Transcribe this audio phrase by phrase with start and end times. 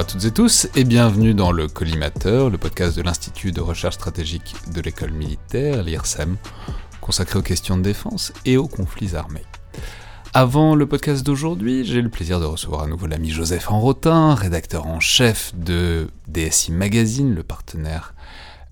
[0.00, 3.60] Bonjour à toutes et tous et bienvenue dans le Collimateur, le podcast de l'Institut de
[3.60, 6.38] recherche stratégique de l'école militaire, l'IRSEM,
[7.02, 9.44] consacré aux questions de défense et aux conflits armés.
[10.32, 14.86] Avant le podcast d'aujourd'hui, j'ai le plaisir de recevoir à nouveau l'ami Joseph Enrotin, rédacteur
[14.86, 18.14] en chef de DSI Magazine, le partenaire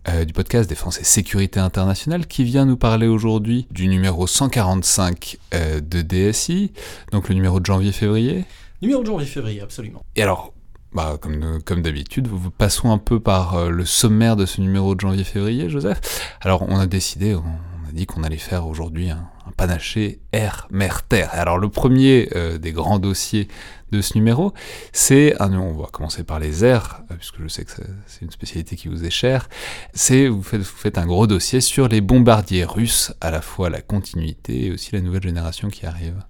[0.09, 5.37] euh, du podcast Défense et Sécurité Internationale, qui vient nous parler aujourd'hui du numéro 145
[5.53, 6.73] euh, de DSI,
[7.13, 8.47] donc le numéro de janvier-février.
[8.81, 10.03] Numéro de janvier-février, absolument.
[10.17, 10.55] Et alors,
[10.93, 15.01] bah, comme, comme d'habitude, passons un peu par euh, le sommaire de ce numéro de
[15.01, 16.01] janvier-février, Joseph.
[16.41, 21.03] Alors, on a décidé, on, a dit qu'on allait faire aujourd'hui un, panaché air, mer,
[21.03, 21.31] terre.
[21.33, 22.29] Alors, le premier
[22.61, 23.49] des grands dossiers
[23.91, 24.53] de ce numéro,
[24.93, 27.71] c'est, ah on va commencer par les airs, euh, puisque je sais que
[28.07, 29.49] c'est une spécialité qui vous est chère,
[29.95, 34.67] c'est, vous faites un gros dossier sur les bombardiers russes, à la fois la continuité
[34.67, 36.23] et aussi la nouvelle génération qui arrive.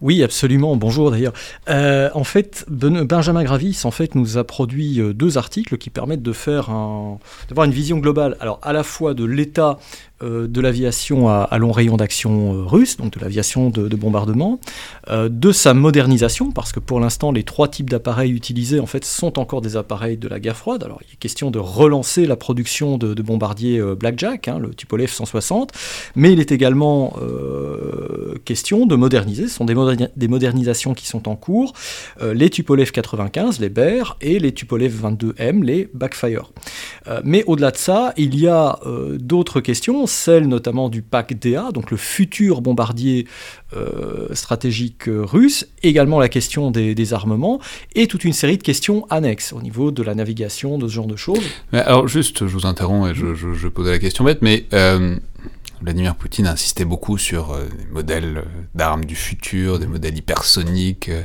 [0.00, 0.76] Oui, absolument.
[0.76, 1.32] Bonjour d'ailleurs.
[1.68, 6.22] Euh, en fait, Benjamin Gravis en fait nous a produit euh, deux articles qui permettent
[6.22, 6.70] de faire
[7.48, 8.36] d'avoir une vision globale.
[8.40, 9.78] Alors à la fois de l'état
[10.20, 14.58] de l'aviation à, long rayon d'action russe, donc de l'aviation de, de, bombardement,
[15.08, 19.38] de sa modernisation, parce que pour l'instant, les trois types d'appareils utilisés en fait sont
[19.38, 20.82] encore des appareils de la guerre froide.
[20.82, 25.10] Alors, il est question de relancer la production de, bombardiers euh, Blackjack, hein, le Tupolev
[25.10, 25.72] 160,
[26.16, 29.47] mais il est également euh, question de moderniser.
[29.48, 31.72] Ce sont des, modernisations qui sont en cours.
[32.22, 36.52] Euh, les Tupolev 95, les BER, et les Tupolev 22M, les Backfire.
[37.24, 38.78] mais au-delà de ça, il y a
[39.18, 43.26] d'autres questions, celles notamment du pack DA, donc le futur bombardier
[44.32, 47.60] stratégique russe, également la question des armements,
[47.94, 51.06] et toute une série de questions annexes au niveau de la navigation, de ce genre
[51.06, 51.44] de choses.
[51.72, 55.16] Alors juste, je vous interromps et je, je, posais la question bête, mais euh,
[55.82, 58.44] Vladimir Poutine a insisté beaucoup sur euh, des modèles
[58.74, 61.08] d'armes du futur, des modèles hypersoniques.
[61.08, 61.22] Euh,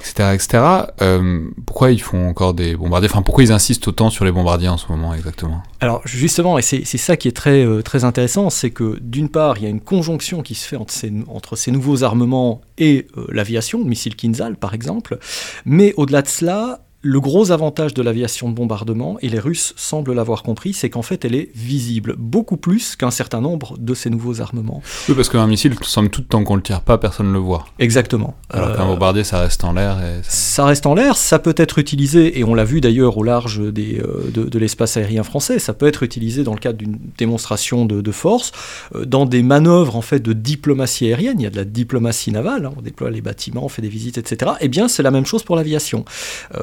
[0.00, 0.34] etc.
[0.34, 0.64] etc.
[1.02, 3.08] Euh, pourquoi ils font encore des bombardiers?
[3.10, 5.62] Enfin, pourquoi ils insistent autant sur les bombardiers en ce moment exactement?
[5.80, 9.58] Alors justement, et c'est ça qui est très, euh, très intéressant, c'est que d'une part,
[9.58, 13.06] il y a une conjonction qui se fait entre ces, entre ces nouveaux armements et
[13.16, 15.18] euh, l'aviation, le missile Kinzhal par exemple,
[15.64, 20.12] mais au-delà de cela, le gros avantage de l'aviation de bombardement, et les Russes semblent
[20.12, 24.10] l'avoir compris, c'est qu'en fait elle est visible, beaucoup plus qu'un certain nombre de ces
[24.10, 24.82] nouveaux armements.
[25.08, 27.64] Oui, parce qu'un missile, somme toute, tant qu'on le tire pas, personne ne le voit.
[27.78, 28.36] Exactement.
[28.50, 29.96] Alors qu'un euh, bombardier, ça reste en l'air.
[30.22, 30.66] Ça...
[30.66, 34.00] reste en l'air, ça peut être utilisé, et on l'a vu d'ailleurs au large des,
[34.00, 38.12] euh, de, l'espace aérien français, ça peut être utilisé dans le cadre d'une démonstration de,
[38.12, 38.52] force,
[38.94, 42.32] euh, dans des manœuvres en fait de diplomatie aérienne, il y a de la diplomatie
[42.32, 44.52] navale, hein, on déploie les bâtiments, on fait des visites, etc.
[44.60, 46.04] Eh bien, c'est la même chose pour l'aviation.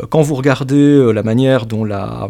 [0.10, 2.28] quand vous regardez euh, la manière dont la,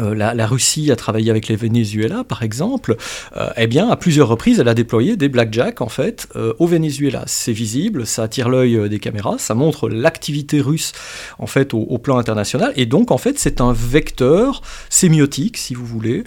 [0.00, 2.96] euh, la, Russie a travaillé avec les Venezuela, par exemple,
[3.36, 6.28] euh, eh bien, à plusieurs reprises, elle a déployé des blackjack, en fait,
[6.58, 7.24] au Venezuela.
[7.26, 10.92] C'est visible, ça attire l'œil des caméras, ça montre l'activité russe,
[11.38, 15.86] en fait, au, plan international, et donc, en fait, c'est un vecteur sémiotique, si vous
[15.86, 16.24] voulez,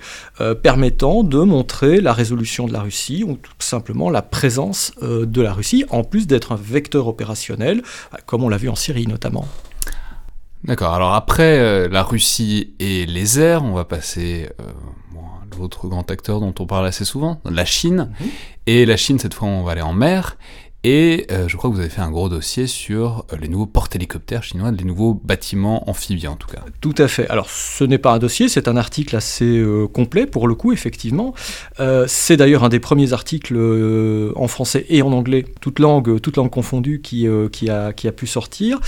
[0.62, 5.54] permettant de montrer la résolution de la Russie, ou tout simplement la présence de la
[5.54, 7.84] Russie, en plus d'être un vecteur opérationnel,
[8.26, 9.46] comme on l'a vu en Syrie, notamment.
[10.64, 14.64] D'accord, alors après euh, la Russie et les airs, on va passer euh,
[15.16, 18.12] à l'autre grand acteur dont on parle assez souvent, la Chine.
[18.20, 18.28] Mhm.
[18.68, 20.38] Et la Chine, cette fois, on va aller en mer.
[20.86, 23.66] Et euh, je crois que vous avez fait un gros dossier sur euh, les nouveaux
[23.66, 26.64] porte-hélicoptères chinois, les nouveaux bâtiments amphibiens en tout cas.
[26.80, 27.28] Tout à fait.
[27.28, 30.72] Alors ce n'est pas un dossier, c'est un article assez euh, complet pour le coup,
[30.72, 31.34] effectivement.
[32.08, 33.58] c'est d'ailleurs un des premiers articles
[34.36, 38.12] en français et en anglais, toutes langues, toutes langues confondues, qui, qui, a, qui a
[38.12, 38.80] pu sortir.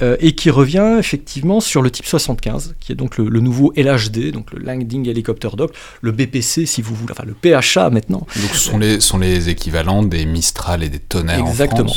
[0.00, 4.52] Et qui revient effectivement sur le type 75, qui est donc le, nouveau LHD, donc
[4.52, 8.26] le Landing Helicopter Dock, le BPC si vous voulez, enfin le PHA maintenant.
[8.36, 11.92] Donc ce sont les, sont les équivalents des Mistral et des Tonnerre Exactement.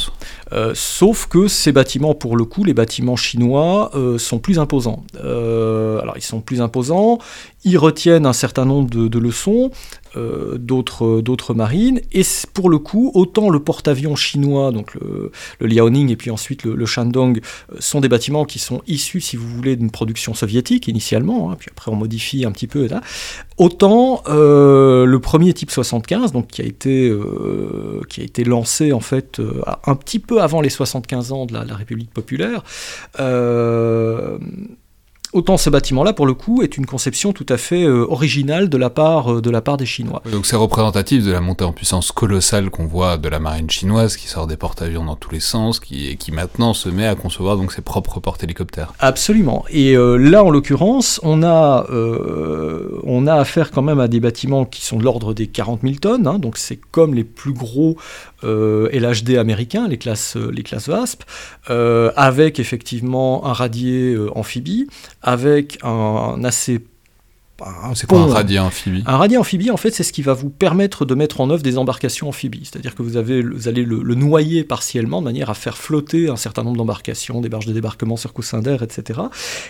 [0.54, 5.04] Euh, sauf que ces bâtiments, pour le coup, les bâtiments chinois euh, sont plus imposants.
[5.22, 7.20] Euh, alors ils sont plus imposants,
[7.68, 9.72] ils retiennent un certain nombre de, leçons,
[10.16, 12.24] d'autres marines, et
[12.54, 17.42] pour le coup, autant le porte-avions chinois, donc le, Liaoning et puis ensuite le, Shandong,
[17.80, 21.70] sont des bâtiments qui sont issus, si vous voulez, d'une production soviétique initialement, hein, puis
[21.72, 23.02] après on modifie un petit peu, là,
[23.58, 27.14] autant le premier type 75, donc qui a été,
[28.10, 29.42] qui a été lancé en fait
[29.86, 32.64] un petit peu avant les 75 ans de la, République populaire,
[33.20, 34.38] euh,
[35.34, 38.78] Autant ce bâtiment-là, pour le coup, est une conception tout à fait euh, originale de
[38.78, 40.22] la, part, euh, de la part des Chinois.
[40.32, 44.16] Donc c'est représentatif de la montée en puissance colossale qu'on voit de la marine chinoise,
[44.16, 47.16] qui sort des porte-avions dans tous les sens, qui, et qui maintenant se met à
[47.16, 48.94] concevoir donc ses propres porte-hélicoptères.
[49.00, 49.66] Absolument.
[49.70, 51.86] Et euh, là, en l'occurrence, on, a,
[53.04, 55.96] on a affaire quand même à des bâtiments qui sont de l'ordre des 40 000
[55.96, 56.40] tonnes, hein.
[56.40, 57.98] donc c'est comme les plus gros
[58.44, 61.24] et l'HD américain, les classes, les classes VASP,
[61.68, 64.88] avec effectivement un radier amphibie,
[65.22, 66.80] avec un assez
[67.96, 70.50] c'est quoi un radier amphibie Un radier amphibie, en fait, c'est ce qui va vous
[70.50, 72.66] permettre de mettre en œuvre des embarcations amphibies.
[72.66, 76.36] C'est-à-dire que vous, avez, vous allez le, noyer partiellement de manière à faire flotter un
[76.36, 79.22] certain nombre d'embarcations, des barges de débarquement sur coussin d'air, etc.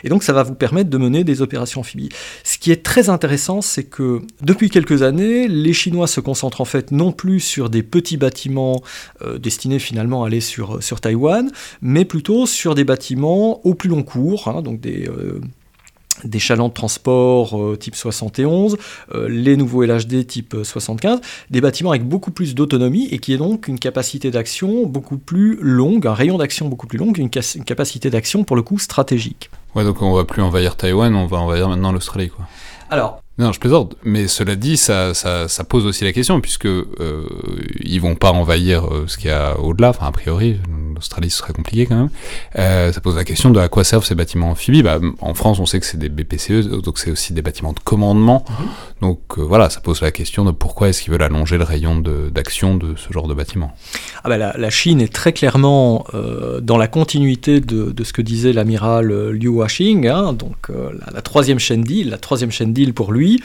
[0.04, 2.10] Et donc, ça va vous permettre de mener des opérations amphibies.
[2.44, 6.66] Ce qui est très intéressant, c'est que depuis quelques années, les Chinois se concentrent en
[6.66, 8.82] fait non plus sur des petits bâtiments
[9.22, 11.52] euh, destinés finalement à aller sur, sur Taïwan,
[11.82, 15.40] mais plutôt sur des bâtiments au plus long cours, hein, donc des, euh,
[16.24, 18.78] des chalands de transport euh, type 71,
[19.14, 21.20] euh, les nouveaux LHD type 75,
[21.50, 25.58] des bâtiments avec beaucoup plus d'autonomie et qui est donc une capacité d'action beaucoup plus
[25.62, 29.50] longue, un rayon d'action beaucoup plus long, une, une capacité d'action pour le coup stratégique.
[29.76, 32.48] Ouais, donc on va plus envahir Taïwan, on va envahir maintenant l'Australie, quoi.
[32.90, 36.66] Alors, non, je plaisante, mais cela dit, ça, ça, ça pose aussi la question, puisque
[36.66, 37.28] euh,
[37.82, 40.60] ils vont pas envahir euh, ce qu'il y a au-delà, enfin a priori,
[40.98, 42.10] l'Australie ce serait compliqué quand même.
[42.58, 44.84] Euh, ça pose la question de à quoi servent ces bâtiments amphibies.
[44.84, 47.80] Bah, en France, on sait que c'est des BPCE, donc c'est aussi des bâtiments de
[47.80, 48.44] commandement.
[48.50, 48.68] Mhm.
[49.02, 51.98] Donc euh, voilà, ça pose la question de pourquoi est-ce qu'ils veulent allonger le rayon
[51.98, 53.74] d'action de, ce genre de bâtiment.
[54.24, 58.14] Ah bah, la, la, Chine est très clairement euh, dans la continuité de, de ce
[58.14, 62.74] que disait l'amiral Liu Washing, hein, donc la, la, troisième chaîne d'île, la troisième chaîne
[62.74, 63.42] d'île pour lui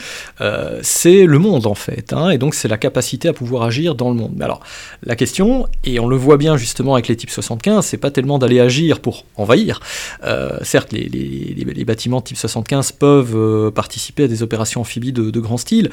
[0.81, 4.09] c'est le monde en fait, hein, et donc c'est la capacité à pouvoir agir dans
[4.09, 4.33] le monde.
[4.35, 4.61] Mais alors,
[5.03, 8.39] la question, et on le voit bien justement avec les types 75, c'est pas tellement
[8.39, 9.79] d'aller agir pour envahir.
[10.23, 15.39] Euh, certes, les, bâtiments type 75 peuvent euh, participer à des opérations amphibies de, de
[15.39, 15.89] grand style,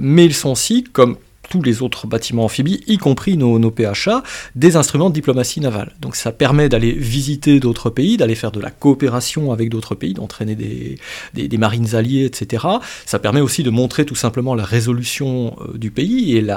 [0.00, 1.16] mais ils sont aussi, comme
[1.48, 4.22] tous les autres bâtiments amphibies, y compris nos, nos, PHA,
[4.54, 5.94] des instruments de diplomatie navale.
[6.00, 10.14] Donc ça permet d'aller visiter d'autres pays, d'aller faire de la coopération avec d'autres pays,
[10.14, 10.98] d'entraîner des,
[11.34, 12.64] des, marines alliées, etc.
[13.04, 16.56] Ça permet aussi de montrer tout simplement la résolution euh, du pays et euh,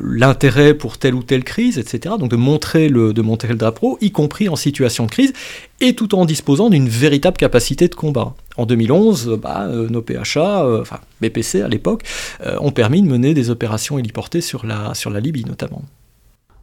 [0.00, 2.14] l'intérêt pour telle ou telle crise, etc.
[2.18, 5.32] Donc de montrer le, de montrer le drapeau, y compris en situation de crise,
[5.80, 8.34] et tout en disposant d'une véritable capacité de combat.
[8.56, 12.02] En 2011, bah, euh, nos PHA, euh, enfin BPC à l'époque,
[12.44, 15.82] euh, ont permis de mener des opérations héliportées sur la Libye notamment.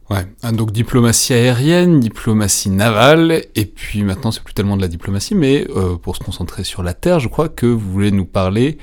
[0.08, 4.88] Ouais, ah, donc diplomatie aérienne, diplomatie navale, et puis maintenant c'est plus tellement de la
[4.88, 5.66] diplomatie, mais
[6.02, 8.78] pour se concentrer sur la terre, je crois que vous voulez nous parler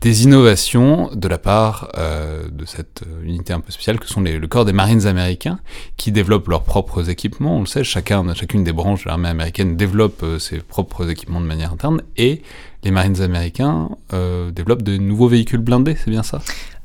[0.00, 4.38] des innovations de la part euh, de cette unité un peu spéciale que sont les,
[4.38, 5.58] le corps des Marines américains
[5.96, 7.56] qui développent leurs propres équipements.
[7.56, 11.40] On le sait, chacun, chacune des branches de l'armée américaine développe euh, ses propres équipements
[11.40, 12.42] de manière interne et
[12.84, 16.40] les Marines américains euh, développent de nouveaux véhicules blindés, c'est bien ça?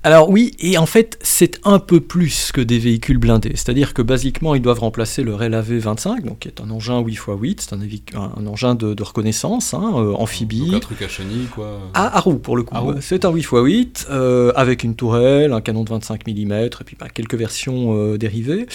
[0.06, 3.54] Alors oui, et en fait, c'est un peu plus que des véhicules blindés.
[3.56, 7.56] C'est-à-dire que basiquement, ils doivent remplacer le RELAV 25, donc qui est un engin 8x8,
[7.60, 10.72] c'est un, engin de, reconnaissance, hein, amphibie.
[10.72, 11.80] Donc un truc à chenille, quoi.
[11.94, 12.75] À, à roue, pour le coup.
[13.00, 17.07] C'est un 8x8 euh, avec une tourelle, un canon de 25 mm et puis bah,
[17.07, 18.66] quelques versions euh, dérivées.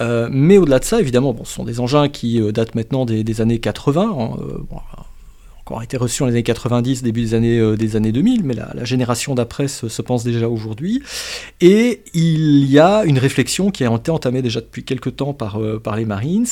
[0.00, 3.40] Euh, mais au-delà de ça, évidemment, bon, ce sont des engins qui datent maintenant des,
[3.42, 4.16] années 80.
[4.18, 4.30] Hein,
[5.70, 8.84] encore été reçus dans les années 90, début des années, des années 2000, mais la,
[8.84, 11.02] génération d'après se, pense déjà aujourd'hui.
[11.60, 15.60] Et il y a une réflexion qui a été entamée déjà depuis quelques temps par,
[15.82, 16.46] par les Marines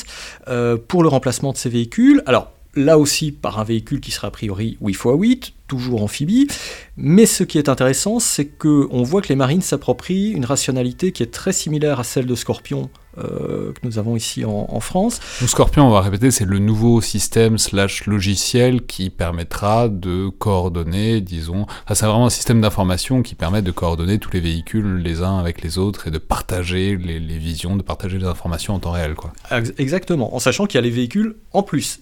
[0.86, 2.22] pour le remplacement de ces véhicules.
[2.26, 6.48] Alors, là aussi par un véhicule qui sera a priori 8x8, toujours amphibie.
[6.96, 11.22] Mais ce qui est intéressant, c'est qu'on voit que les marines s'approprient une rationalité qui
[11.22, 15.20] est très similaire à celle de Scorpion euh, que nous avons ici en, France.
[15.40, 21.20] Le Scorpion, on va répéter, c'est le nouveau système slash logiciel qui permettra de coordonner,
[21.20, 25.38] disons, c'est vraiment un système d'information qui permet de coordonner tous les véhicules les uns
[25.38, 29.14] avec les autres et de partager les, visions, de partager les informations en temps réel.
[29.14, 29.32] Quoi.
[29.78, 32.00] Exactement, en sachant qu'il y a les véhicules en plus.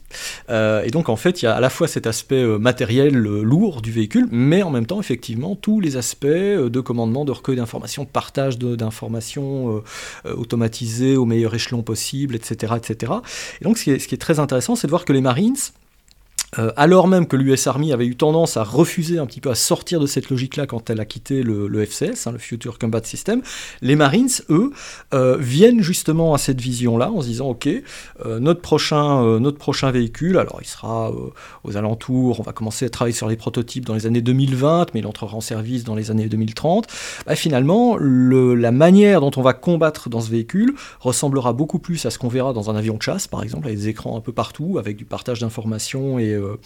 [0.50, 3.14] Euh, et donc en fait, il y a à la fois cet aspect euh, matériel
[3.14, 7.56] lourd du véhicule, mais en même temps, effectivement, tous les aspects de commandement, de recueil
[7.56, 9.82] d'informations, de partage d'informations
[10.24, 12.74] automatisées au meilleur échelon possible, etc.
[12.76, 13.12] etc.
[13.60, 15.56] Et donc ce qui est très intéressant, c'est de voir que les Marines,
[16.76, 20.00] alors même que l'US Army avait eu tendance à refuser un petit peu à sortir
[20.00, 23.42] de cette logique-là quand elle a quitté le, FCS, hein, le Future Combat System,
[23.82, 24.70] les Marines, eux,
[25.12, 27.68] euh, viennent justement à cette vision-là en se disant, ok,
[28.24, 31.12] euh, notre, prochain, notre prochain véhicule, alors il sera
[31.64, 35.00] aux alentours, on va commencer à travailler sur les prototypes dans les années 2020, mais
[35.00, 36.86] il entrera en service dans les années 2030,
[37.26, 42.10] bah, finalement, la manière dont on va combattre dans ce véhicule ressemblera beaucoup plus à
[42.10, 44.32] ce qu'on verra dans un avion de chasse, par exemple, avec des écrans un peu
[44.32, 46.56] partout, avec du partage d'informations et euh,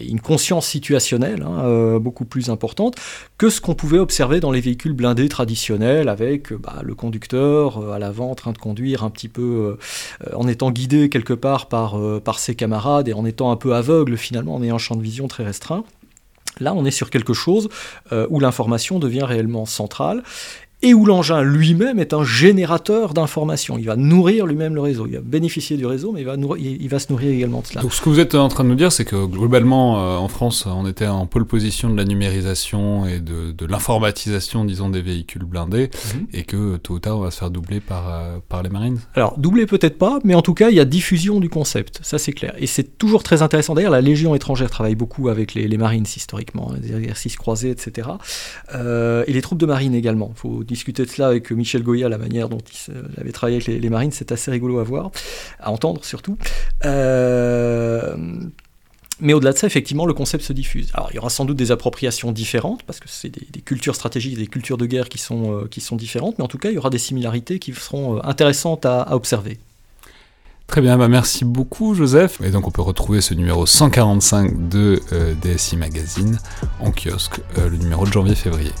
[0.00, 2.96] une conscience situationnelle hein, euh, beaucoup plus importante
[3.38, 7.92] que ce qu'on pouvait observer dans les véhicules blindés traditionnels avec euh, bah, le conducteur
[7.92, 9.76] à l'avant en train de conduire un petit peu
[10.34, 14.16] en étant guidé quelque part par, par ses camarades et en étant un peu aveugle
[14.16, 15.84] finalement en ayant un champ de vision très restreint.
[16.60, 17.68] Là, on est sur quelque chose
[18.12, 20.22] où l'information devient réellement centrale
[20.84, 23.78] et où l'engin lui-même est un générateur d'informations.
[23.78, 25.06] Il va nourrir lui-même le réseau.
[25.06, 27.80] Il va bénéficier du réseau, mais il va, il va se nourrir également de cela.
[27.80, 30.28] Donc ce que vous êtes en train de nous dire, c'est que globalement, euh, en
[30.28, 35.02] France, on était en pole position de la numérisation et de, de l'informatisation, disons, des
[35.02, 36.26] véhicules blindés, mhm.
[36.32, 39.00] et que tôt ou tard, on va se faire doubler par, euh, par les Marines
[39.14, 42.18] Alors, doubler peut-être pas, mais en tout cas, il y a diffusion du concept, ça
[42.18, 42.54] c'est clair.
[42.58, 43.74] Et c'est toujours très intéressant.
[43.74, 48.08] D'ailleurs, la Légion étrangère travaille beaucoup avec les, les Marines historiquement, des exercices croisés, etc.
[48.74, 50.32] Euh, et les troupes de marine également.
[50.34, 53.66] Il faut discuter de cela avec Michel Goya, la manière dont il avait travaillé avec
[53.66, 55.10] les, marines, c'est assez rigolo à voir,
[55.60, 56.36] à entendre surtout.
[56.84, 58.16] Euh,
[59.20, 60.90] mais au-delà de ça, effectivement, le concept se diffuse.
[60.94, 64.36] Alors, il y aura sans doute des appropriations différentes, parce que c'est des, cultures stratégiques,
[64.36, 66.74] des cultures de guerre qui sont, euh, qui sont différentes, mais en tout cas, il
[66.74, 69.58] y aura des similarités qui seront euh, intéressantes à, observer.
[70.66, 72.40] Très bien, bah merci beaucoup Joseph.
[72.42, 74.98] Et donc on peut retrouver ce numéro 145 de
[75.42, 76.38] DSI Magazine
[76.80, 78.72] en kiosque, le numéro de janvier-février.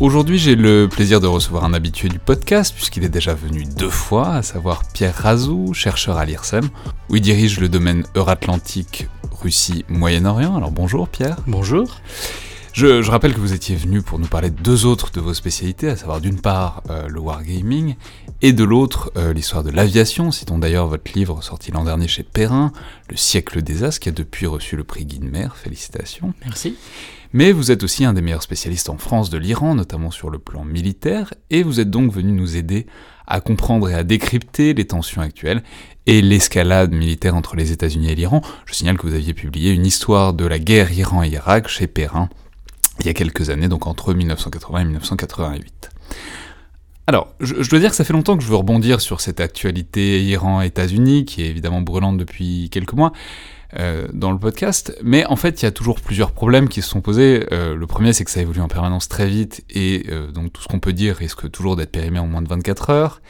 [0.00, 3.90] Aujourd'hui, j'ai le plaisir de recevoir un habitué du podcast, puisqu'il est déjà venu deux
[3.90, 6.68] fois, à savoir Pierre Razou, chercheur à l'IRSEM,
[7.10, 9.08] où il dirige le domaine Euratlantique,
[9.42, 10.56] Russie, Moyen-Orient.
[10.56, 11.38] Alors bonjour Pierre.
[11.48, 12.00] Bonjour.
[12.78, 15.88] Je, rappelle que vous étiez venu pour nous parler de deux autres de vos spécialités,
[15.88, 17.96] à savoir d'une part euh, le wargaming
[18.40, 20.30] et de l'autre euh, l'histoire de l'aviation.
[20.30, 22.70] Citons d'ailleurs votre livre sorti l'an dernier chez Perrin,
[23.10, 25.48] Le siècle des As, qui a depuis reçu le prix Guinmer.
[25.56, 26.34] Félicitations.
[26.44, 26.76] Merci.
[27.32, 30.38] Mais vous êtes aussi un des meilleurs spécialistes en France de l'Iran, notamment sur le
[30.38, 32.86] plan militaire, et vous êtes donc venu nous aider
[33.26, 35.64] à comprendre et à décrypter les tensions actuelles
[36.06, 38.40] et l'escalade militaire entre les États-Unis et l'Iran.
[38.66, 42.28] Je signale que vous aviez publié une histoire de la guerre Iran-Irak chez Perrin
[43.00, 45.90] il y a quelques années, donc entre 1980 et 1988.
[47.06, 50.22] Alors, je, dois dire que ça fait longtemps que je veux rebondir sur cette actualité
[50.24, 53.12] Iran-États-Unis, qui est évidemment brûlante depuis quelques mois,
[53.78, 56.88] euh, dans le podcast, mais en fait il y a toujours plusieurs problèmes qui se
[56.88, 57.46] sont posés.
[57.52, 60.62] Euh, le premier c'est que ça évolue en permanence très vite et euh, donc tout
[60.62, 63.20] ce qu'on peut dire risque toujours d'être périmé en moins de 24 heures.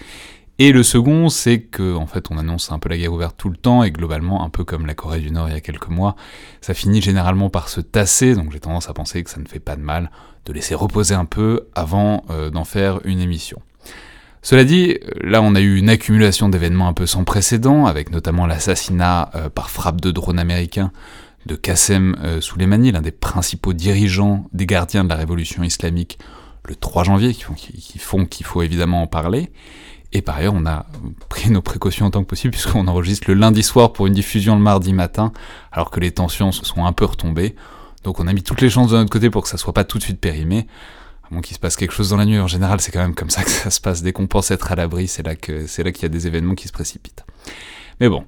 [0.61, 3.49] Et le second c'est que en fait on annonce un peu la guerre ouverte tout
[3.49, 5.89] le temps et globalement un peu comme la Corée du Nord il y a quelques
[5.89, 6.17] mois,
[6.61, 9.61] ça finit généralement par se tasser, donc j'ai tendance à penser que ça ne fait
[9.61, 10.11] pas de mal
[10.47, 13.61] de laisser reposer un peu avant d'en faire une émission.
[14.43, 18.47] Cela dit, là on a eu une accumulation d'événements un peu sans précédent, avec notamment
[18.47, 20.93] l'assassinat euh, par frappe de drone américain
[21.47, 26.19] de Qassem euh, l'un des principaux dirigeants des gardiens de la révolution islamique,
[26.65, 29.51] le 3 janvier, qui font qu'il faut évidemment en parler.
[30.13, 30.87] Et par ailleurs, on a
[31.29, 34.57] pris nos précautions en tant que possible, puisqu'on enregistre le lundi soir pour une diffusion
[34.57, 35.33] le mardi matin,
[35.71, 37.55] alors que les tensions se sont un peu retombées.
[38.05, 39.85] Donc on a mis toutes les chances de notre côté pour que ça soit pas
[39.85, 40.67] tout de suite périmé
[41.37, 43.31] à qu'il se passe quelque chose dans la nuit, en général, c'est quand même comme
[43.31, 44.03] ça que ça se passe.
[44.03, 46.27] Dès qu'on pense être à l'abri, c'est là que c'est là qu'il y a des
[46.27, 47.25] événements qui se précipitent.
[48.01, 48.25] Mais bon,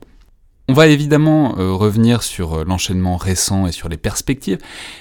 [0.70, 4.58] on va évidemment euh, revenir sur euh, l'enchaînement récent et sur les perspectives,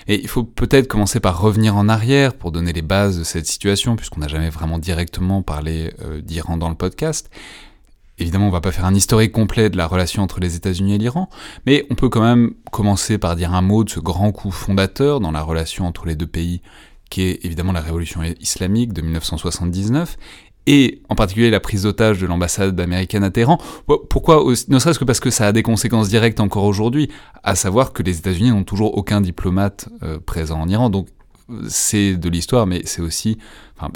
[0.08, 3.46] et il faut peut-être commencer par revenir en arrière pour donner les bases de cette
[3.46, 7.30] situation, puisqu'on n'a jamais vraiment directement parlé euh, d'Iran dans le podcast.
[8.18, 10.98] Évidemment, on va pas faire un historique complet de la relation entre les États-Unis et
[10.98, 11.30] l'Iran,
[11.68, 15.20] mais on peut quand même commencer par dire un mot de ce grand coup fondateur
[15.20, 16.62] dans la relation entre les deux pays
[17.10, 20.18] qui est évidemment la révolution islamique de 1979,
[20.70, 23.58] et en particulier la prise d'otage de l'ambassade américaine à Téhéran.
[23.88, 27.10] Pourquoi Ne serait-ce que parce que ça a des conséquences directes encore aujourd'hui,
[27.44, 30.92] à savoir que les États-Unis n'ont toujours aucun diplomate euh, présent en Iran.
[30.92, 31.08] Donc
[31.68, 33.40] c'est de l'histoire, mais c'est aussi...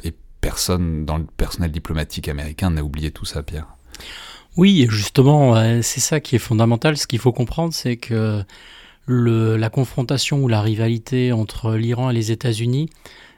[0.03, 3.67] Et personne dans le personnel diplomatique américain n'a oublié tout ça, Pierre.
[4.57, 6.97] Oui, justement, c'est ça qui est fondamental.
[6.97, 8.43] Ce qu'il faut comprendre, c'est que
[9.07, 12.89] la confrontation ou la rivalité entre l'Iran et les États-Unis,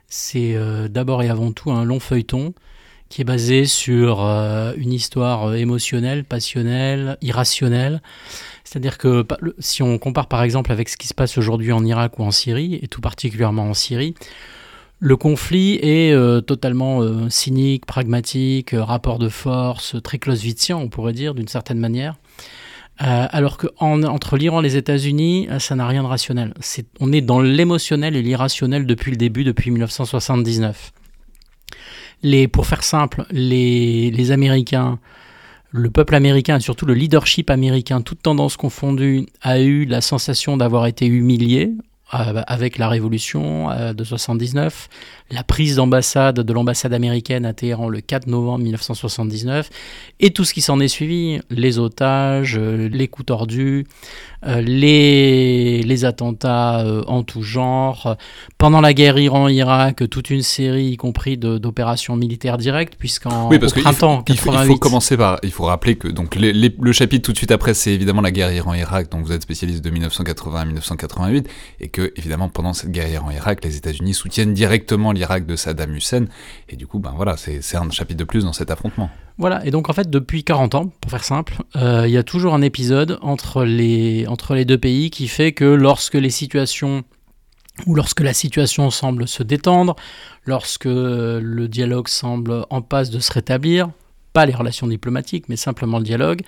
[0.07, 2.53] c'est euh, d'abord et avant tout un long feuilleton
[3.15, 8.01] qui est basé sur euh, une histoire euh, émotionnelle, passionnelle, irrationnelle.
[8.65, 9.25] C'est-à-dire que
[9.59, 12.31] si on compare par exemple avec ce qui se passe aujourd'hui en Irak ou en
[12.31, 14.15] Syrie, et tout particulièrement en Syrie,
[14.99, 21.47] le conflit est totalement cynique, pragmatique, rapport de force, très clausewitzien, on pourrait dire d'une
[21.47, 22.15] certaine manière.
[23.01, 26.53] Euh, alors que entre l'Iran et les États-Unis, euh, ça n'a rien de rationnel.
[27.01, 30.93] on est dans l'émotionnel et l'irrationnel depuis le début, depuis 1979.
[32.23, 34.99] Les, pour faire simple, les, Américains,
[35.71, 40.57] le peuple américain, et surtout le leadership américain, toutes tendances confondues, a eu la sensation
[40.57, 41.73] d'avoir été humilié
[42.13, 44.89] euh, avec la révolution euh, de 79,
[45.31, 49.71] la prise d'ambassade de l'ambassade américaine à Téhéran le 4 novembre 1979,
[50.19, 53.87] et tout ce qui s'en est suivi, les otages, euh, les coups tordus,
[54.45, 58.15] les, les attentats en tout genre,
[58.59, 63.73] pendant la guerre Iran-Irak, toute une série, y compris d'opérations militaires directes, puisqu'en oui, parce
[63.73, 67.31] printemps il faut, il faut, commencer par, il faut rappeler que donc le chapitre tout
[67.31, 70.65] de suite après, c'est évidemment la guerre Iran-Irak, donc vous êtes spécialiste de 1980 à
[70.65, 75.55] 1988, et que évidemment pendant cette guerre en Irak, les États-Unis soutiennent directement l'Irak de
[75.55, 76.25] Saddam Hussein,
[76.67, 79.09] et du coup, ben voilà, c'est un chapitre de plus dans cet affrontement.
[79.37, 82.23] Voilà, et donc en fait, depuis 40 ans, pour faire simple, euh, il y a
[82.23, 87.05] toujours un épisode entre les, entre les deux pays qui fait que lorsque les situations
[87.85, 89.95] ou lorsque la situation semble se détendre,
[90.45, 93.89] lorsque le dialogue semble en passe de se rétablir,
[94.35, 96.41] pas les relations diplomatiques, mais simplement le dialogue,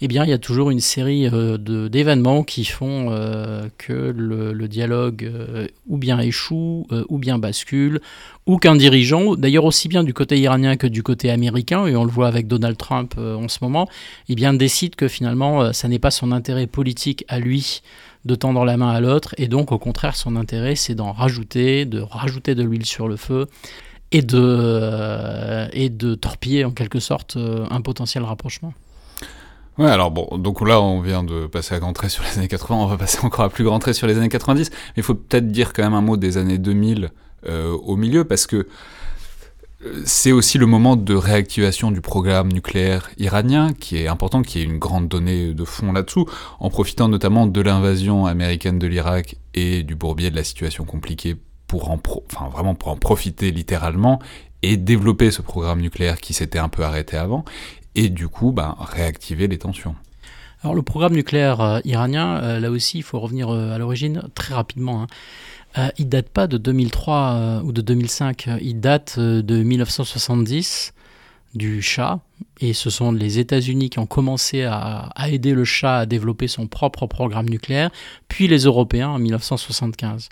[0.00, 4.68] eh bien, il y a toujours une série euh, d'événements qui font euh, que le,
[4.68, 8.00] dialogue euh, ou bien échoue, ou bien bascule,
[8.46, 12.04] ou qu'un dirigeant, d'ailleurs aussi bien du côté iranien que du côté américain, et on
[12.04, 13.86] le voit avec Donald Trump en ce moment,
[14.30, 17.82] eh bien, décide que finalement, ça n'est pas son intérêt politique à lui
[18.24, 21.84] de tendre la main à l'autre, et donc au contraire, son intérêt, c'est d'en rajouter,
[21.84, 23.46] de rajouter de l'huile sur le feu,
[24.12, 28.72] et de, euh, et de torpiller en quelque sorte euh, un potentiel rapprochement.
[29.78, 32.48] Ouais, alors bon, donc là on vient de passer à grand trait sur les années
[32.48, 35.02] 80, on va passer encore à plus grand trait sur les années 90, mais il
[35.02, 37.10] faut peut-être dire quand même un mot des années 2000
[37.46, 38.66] euh, au milieu, parce que
[40.06, 44.62] c'est aussi le moment de réactivation du programme nucléaire iranien, qui est important, qui est
[44.62, 46.26] une grande donnée de fond là-dessous,
[46.58, 51.36] en profitant notamment de l'invasion américaine de l'Irak et du bourbier de la situation compliquée
[51.66, 54.20] pour en enfin vraiment pour en profiter littéralement
[54.62, 57.44] et développer ce programme nucléaire qui s'était un peu arrêté avant
[57.94, 59.96] et du coup ben, réactiver les tensions.
[60.62, 64.22] Alors le programme nucléaire euh, iranien, euh, là aussi il faut revenir euh, à l'origine
[64.34, 65.06] très rapidement.
[65.76, 65.90] Hein.
[65.98, 70.94] il date pas de 2003 ou de 2005, il date de 1970
[71.54, 72.20] du Shah,
[72.60, 76.48] et ce sont les États-Unis qui ont commencé à, à, aider le Shah à développer
[76.48, 77.90] son propre programme nucléaire,
[78.28, 80.28] puis les Européens en 1975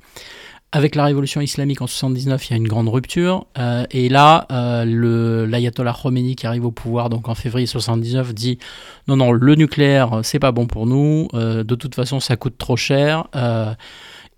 [0.74, 3.46] avec la révolution islamique en 79, il y a une grande rupture.
[3.58, 8.58] Euh, et là, euh, l'ayatollah Khomeini qui arrive au pouvoir donc en février 79 dit
[9.06, 11.28] non non le nucléaire c'est pas bon pour nous.
[11.34, 13.28] Euh, de toute façon ça coûte trop cher.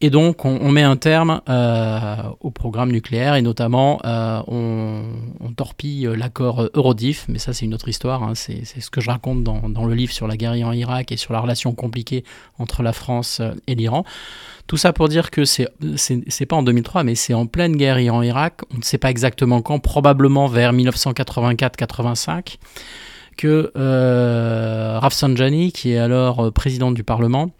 [0.00, 1.40] Et donc on, met un terme
[2.40, 5.02] au programme nucléaire et notamment on,
[5.56, 7.24] torpille l'accord Eurodif.
[7.28, 8.22] Mais ça c'est une autre histoire.
[8.22, 8.34] Hein.
[8.34, 11.32] c'est ce que je raconte dans, le livre sur la guerre en Irak et sur
[11.32, 12.24] la relation compliquée
[12.58, 14.04] entre la France et l'Iran.
[14.66, 18.62] Tout ça pour dire que c'est pas en 2003, mais c'est en pleine guerre Iran-Irak.
[18.74, 22.56] On ne sait pas exactement quand, probablement vers 1984-85,
[23.36, 27.50] que euh, Rafsanjani, qui est alors euh, président du Parlement,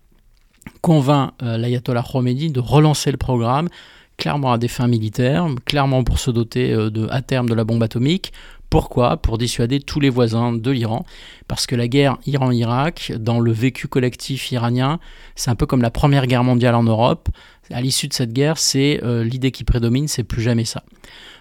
[0.81, 3.68] convainc euh, l'ayatollah Khomeini de relancer le programme,
[4.16, 7.83] clairement à des fins militaires, clairement pour se doter de, à terme de la bombe
[7.83, 8.33] atomique,
[8.70, 9.16] pourquoi?
[9.16, 11.05] Pour dissuader tous les voisins de l'Iran.
[11.48, 14.98] Parce que la guerre Iran-Irak, dans le vécu collectif iranien,
[15.37, 17.29] c'est un peu comme la Première Guerre mondiale en Europe.
[17.70, 20.83] À l'issue de cette guerre, c'est euh, l'idée qui prédomine, c'est plus jamais ça.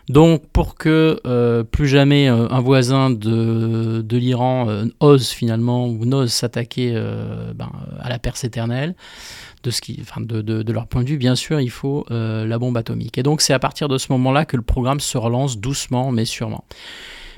[0.08, 4.68] Donc pour que euh, plus jamais euh, un voisin de, l'Iran
[5.00, 6.94] ose finalement ou n'ose s'attaquer
[7.56, 8.96] ben, à la Perse éternelle,
[9.64, 12.58] de, ce qui, enfin de, de, leur point de vue, bien sûr, il faut la
[12.60, 13.18] bombe atomique.
[13.18, 16.26] Et donc c'est à partir de ce moment-là que le programme se relance doucement mais
[16.26, 16.66] sûrement.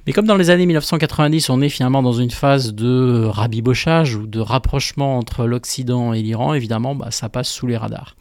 [0.08, 4.26] Mais comme dans les années 1990, on est finalement dans une phase de rabibochage ou
[4.26, 8.16] de rapprochement entre l'Occident et l'Iran, évidemment, bah, ça passe sous les radars.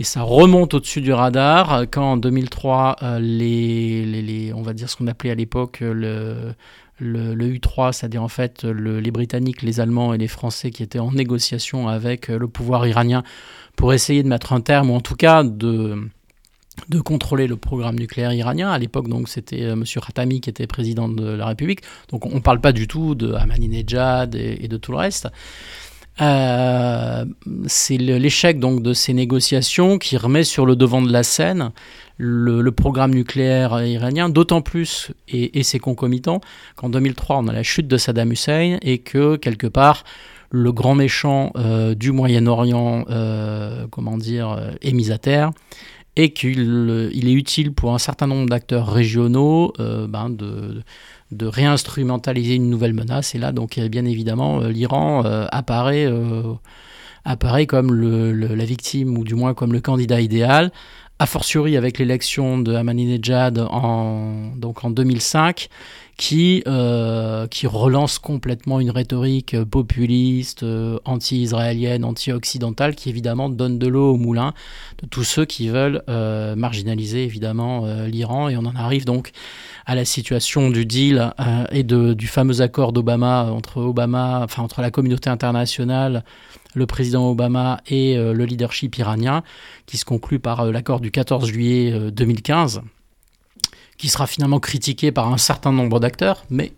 [0.00, 4.96] Et ça remonte au-dessus du radar quand en 2003, euh, les, on va dire ce
[4.96, 6.54] qu'on appelait à l'époque le,
[6.98, 11.12] le, U3, c'est-à-dire en fait les Britanniques, les Allemands et les Français qui étaient en
[11.12, 13.22] négociation avec le pouvoir iranien
[13.76, 16.08] pour essayer de mettre un terme, ou en tout cas de
[16.88, 18.70] de contrôler le programme nucléaire iranien.
[18.70, 19.84] À l'époque, donc, c'était euh, M.
[19.84, 21.82] Khatami qui était président de la République.
[22.08, 25.28] Donc, on ne parle pas du tout de Ahmadinejad et de tout le reste.
[26.20, 27.24] Euh,
[27.66, 31.72] c'est l'échec donc de ces négociations qui remet sur le devant de la scène
[32.18, 36.42] le, programme nucléaire iranien, d'autant plus, et, c'est concomitant,
[36.76, 40.04] qu'en 2003, on a la chute de Saddam Hussein et que, quelque part,
[40.50, 43.06] le grand méchant euh, du Moyen-Orient,
[43.90, 45.52] comment dire, est mis à terre
[46.16, 50.82] et qu'il il est utile pour un certain nombre d'acteurs régionaux euh, ben de,
[51.40, 53.34] réinstrumentaliser une nouvelle menace.
[53.34, 56.08] Et là, donc, bien évidemment, euh, l'Iran euh, apparaît,
[57.24, 60.72] apparaît comme le, la victime, ou du moins comme le candidat idéal,
[61.20, 65.68] a fortiori avec l'élection de Ahmadinejad en, donc en 2005,
[66.16, 73.86] qui, euh, qui relance complètement une rhétorique populiste, euh, anti-israélienne, anti-occidentale, qui évidemment donne de
[73.86, 74.54] l'eau au moulin
[75.02, 78.48] de tous ceux qui veulent euh, marginaliser évidemment l'Iran.
[78.48, 79.32] Et on en arrive donc
[79.90, 81.32] à la situation du deal
[81.72, 86.22] et de, du fameux accord d'Obama entre Obama, enfin entre la communauté internationale,
[86.74, 89.42] le président Obama et le leadership iranien,
[89.86, 92.82] qui se conclut par l'accord du 14 juillet 2015
[93.98, 96.72] qui sera finalement critiqué par un certain nombre d'acteurs, mais...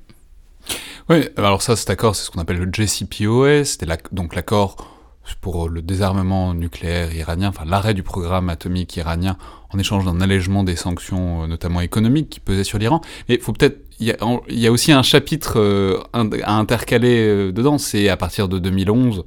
[1.09, 4.92] Oui, alors ça, cet accord, c'est ce qu'on appelle le JCPOA, c'était donc l'accord
[5.41, 9.37] pour le désarmement nucléaire iranien, enfin l'arrêt du programme atomique iranien
[9.71, 13.01] en échange d'un allègement des sanctions, euh, notamment économiques, qui pesaient sur l'Iran.
[13.29, 14.15] Mais faut peut-être, il
[14.49, 19.25] y, a aussi un chapitre euh, à intercaler euh, dedans, c'est à partir de 2011,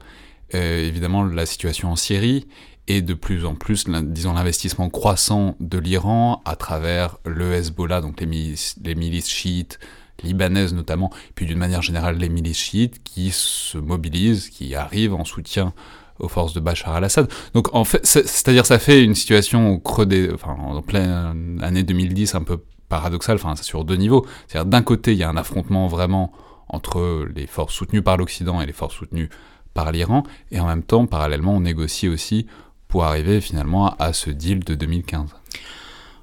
[0.54, 2.48] évidemment la situation en Syrie
[2.88, 8.22] et de plus en plus, disons, l'investissement croissant de l'Iran à travers le Hezbollah, donc
[8.22, 9.80] les les milices chiites,
[10.24, 15.26] libanaises notamment, puis d'une manière générale les milices chiites qui se mobilisent, qui arrivent en
[15.26, 15.74] soutien
[16.20, 17.30] aux forces de Bachar al-Assad.
[17.54, 19.82] Donc en fait, c'est-à-dire ça fait une situation au
[20.46, 24.26] en pleine année 2010 un peu paradoxale, enfin sur deux niveaux.
[24.48, 26.32] C'est-à-dire d'un côté il y a un affrontement vraiment
[26.68, 29.30] entre les forces soutenues par l'Occident et les forces soutenues
[29.74, 32.48] par l'Iran, et en même temps, parallèlement, on négocie aussi
[32.88, 35.36] pour arriver finalement à ce deal de 2015.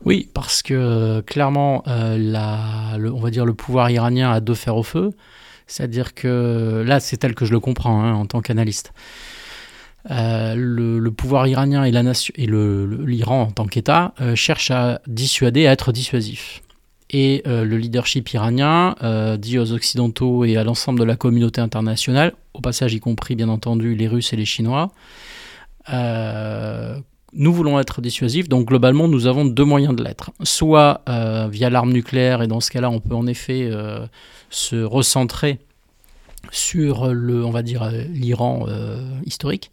[0.05, 4.77] Oui, parce que clairement, euh, la, on va dire le pouvoir iranien a deux fers
[4.77, 5.11] au feu.
[5.67, 8.93] C'est-à-dire que là, c'est tel que je le comprends hein, en tant qu'analyste.
[10.11, 15.93] Euh, le, pouvoir iranien et l'Iran en tant qu'État euh, cherchent à dissuader, à être
[15.93, 16.63] dissuasif.
[17.15, 18.95] Et le leadership iranien
[19.39, 23.51] dit aux Occidentaux et à l'ensemble de la communauté internationale, au passage y compris bien
[23.51, 24.91] entendu les Russes et les Chinois,
[25.93, 26.99] euh,
[27.33, 30.31] nous voulons être dissuasifs, donc globalement nous avons deux moyens de l'être.
[30.43, 34.07] Soit euh, via l'arme nucléaire, et dans ce cas-là on peut en effet euh,
[34.51, 35.59] se recentrer
[36.51, 38.67] sur le, va dire, l'Iran
[39.25, 39.71] historique.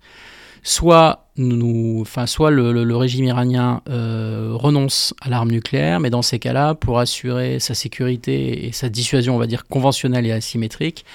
[0.61, 6.75] Soit, nous, enfin, soit le, régime iranien renonce à l'arme nucléaire, mais dans ces cas-là,
[6.75, 11.05] pour assurer sa sécurité et sa dissuasion, on va dire, conventionnelle et asymétrique,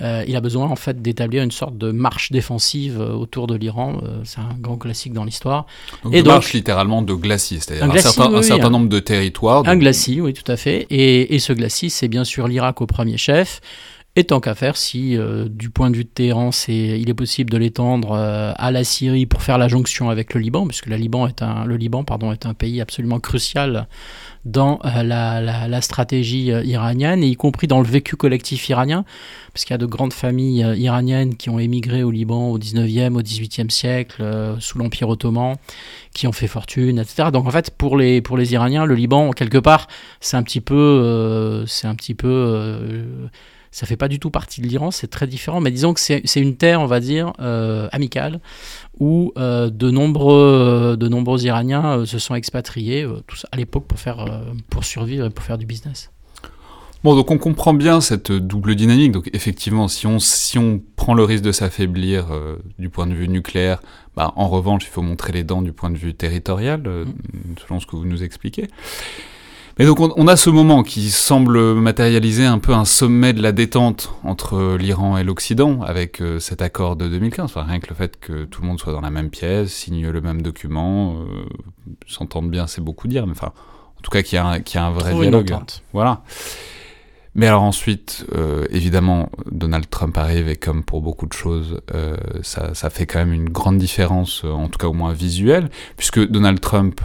[0.00, 3.54] euh, il a besoin en fait d'établir une sorte de marche défensive euh, autour de
[3.54, 4.00] l'Iran.
[4.02, 5.66] Euh, c'est un grand classique dans l'histoire.
[6.10, 7.98] Et donc, marche littéralement de glacis, c'est-à-dire un,
[8.42, 9.62] certain, nombre de territoires.
[9.66, 10.86] Un glacis, oui, tout à fait.
[10.90, 13.60] Et, et ce glacis, c'est bien sûr l'Irak au premier chef.
[14.16, 17.58] Et tant qu'à faire, si du point de vue de Téhéran, il est possible de
[17.58, 21.42] l'étendre à la Syrie pour faire la jonction avec le Liban, puisque le Liban est
[21.42, 23.88] un, le Liban, pardon, est un pays absolument crucial
[24.44, 29.04] dans euh, la, stratégie euh, iranienne, et y compris dans le vécu collectif iranien,
[29.52, 32.58] parce qu'il y a de grandes familles euh, iraniennes qui ont émigré au Liban au
[32.58, 34.22] 19e, au 18e siècle,
[34.60, 35.56] sous l'Empire ottoman,
[36.12, 37.30] qui ont fait fortune, etc.
[37.32, 39.88] Donc en fait, pour les, pour les Iraniens, le Liban, quelque part,
[40.20, 41.64] c'est un petit peu...
[41.66, 43.08] c'est un petit peu
[43.74, 46.22] ça fait pas du tout partie de l'Iran, c'est très différent, mais disons que c'est
[46.36, 47.32] une terre, on va dire,
[47.90, 48.40] amicale,
[49.00, 53.98] où euh, de, nombreux, de nombreux Iraniens euh, se sont expatriés euh, à l'époque pour,
[53.98, 56.10] faire, pour survivre et pour faire du business.
[57.02, 59.12] Bon, donc on comprend bien cette double dynamique.
[59.12, 62.26] Donc effectivement, si on, si on prend le risque de s'affaiblir
[62.78, 63.82] du point de vue nucléaire,
[64.16, 67.56] bah, en revanche, il faut montrer les dents du point de vue territorial, mm.
[67.66, 68.68] selon ce que vous nous expliquez.
[69.78, 73.50] Mais donc on, a ce moment qui semble matérialiser un peu un sommet de la
[73.50, 77.46] détente entre l'Iran et l'Occident avec euh, cet accord de 2015.
[77.46, 80.08] Enfin, rien que le fait que tout le monde soit dans la même pièce, signe
[80.08, 81.44] le même document, euh,
[82.06, 83.52] s'entendre bien, c'est beaucoup dire, mais enfin,
[83.98, 85.52] en tout cas qu'il y, y, a un vrai dialogue.
[85.92, 86.22] Voilà.
[87.36, 92.16] Mais alors ensuite, euh, évidemment, Donald Trump arrive et comme pour beaucoup de choses, euh,
[92.42, 95.68] ça, ça, fait quand même une grande différence, euh, en tout cas au moins visuelle,
[95.96, 97.00] puisque Donald Trump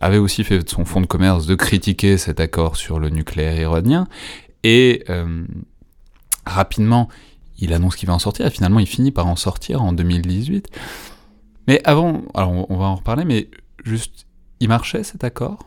[0.00, 4.06] avait aussi fait son fonds de commerce de critiquer cet accord sur le nucléaire iranien,
[4.62, 5.04] et
[6.44, 7.08] rapidement,
[7.58, 10.68] il annonce qu'il va en sortir, et finalement il finit par en sortir en 2018.
[11.66, 13.48] Mais avant, alors on va en reparler, mais
[13.84, 14.26] juste,
[14.60, 15.58] il marchait cet accord?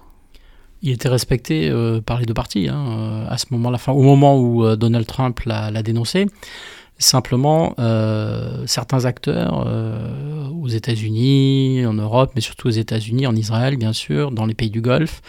[0.81, 4.39] Il était respecté euh, par les deux parties hein, euh, à ce moment-là, au moment
[4.39, 6.27] où euh, Donald Trump l'a dénoncé.
[7.01, 7.75] Simplement,
[8.65, 9.65] certains acteurs
[10.53, 14.69] aux États-Unis, en Europe, mais surtout aux États-Unis, en Israël, bien sûr, dans les pays
[14.69, 15.21] du Golfe,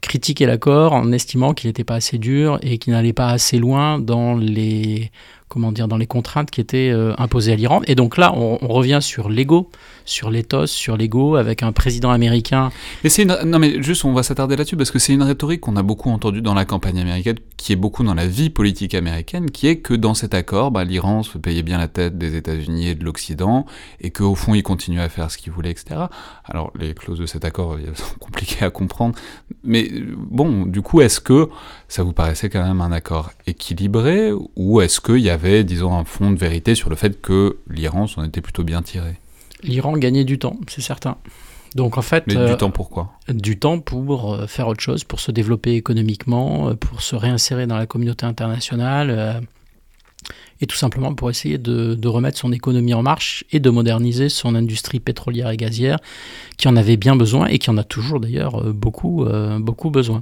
[0.00, 3.98] critiquaient l'accord en estimant qu'il n'était pas assez dur et qu'il n'allait pas assez loin
[3.98, 5.10] dans les
[5.50, 7.82] comment dire, dans les contraintes qui étaient euh, imposées à l'Iran.
[7.88, 9.68] Et donc là, on, revient sur l'ego,
[10.04, 12.70] sur l'éthos, sur l'ego, avec un président américain.
[13.02, 15.74] Mais c'est non mais juste, on va s'attarder là-dessus parce que c'est une rhétorique qu'on
[15.74, 19.50] a beaucoup entendue dans la campagne américaine, qui est beaucoup dans la vie politique américaine,
[19.50, 22.86] qui est que dans cet accord, bah, l'Iran se payait bien la tête des États-Unis
[22.86, 23.66] et de l'Occident,
[24.00, 26.02] et qu'au fond, il continuait à faire ce qu'il voulait, etc.
[26.44, 29.16] Alors les clauses de cet accord sont compliquées à comprendre,
[29.64, 31.48] mais bon, du coup, est-ce que
[31.88, 36.04] ça vous paraissait quand même un accord équilibré, ou est-ce qu'il y avait disons, un
[36.04, 39.18] fond de vérité sur le fait que l'Iran s'en était plutôt bien tiré.
[39.62, 41.16] L'Iran gagnait du temps, c'est certain.
[41.74, 43.12] Donc en fait, Mais du euh, temps pourquoi?
[43.28, 47.66] Du temps pour euh, faire autre chose, pour se développer économiquement, euh, pour se réinsérer
[47.66, 49.42] dans la communauté internationale,
[50.60, 54.28] et tout simplement pour essayer de, de, remettre son économie en marche et de moderniser
[54.28, 55.98] son industrie pétrolière et gazière,
[56.58, 59.26] qui en avait bien besoin et qui en a toujours d'ailleurs beaucoup,
[59.58, 60.20] beaucoup besoin.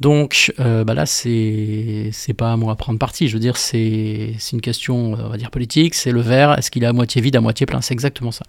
[0.00, 3.28] Donc euh, bah là, c'est pas à moi à prendre parti.
[3.28, 5.94] Je veux dire, c'est une question, on va dire politique.
[5.94, 6.58] C'est le verre.
[6.58, 7.80] Est-ce qu'il est à moitié vide, à moitié plein?
[7.80, 8.44] C'est exactement ça.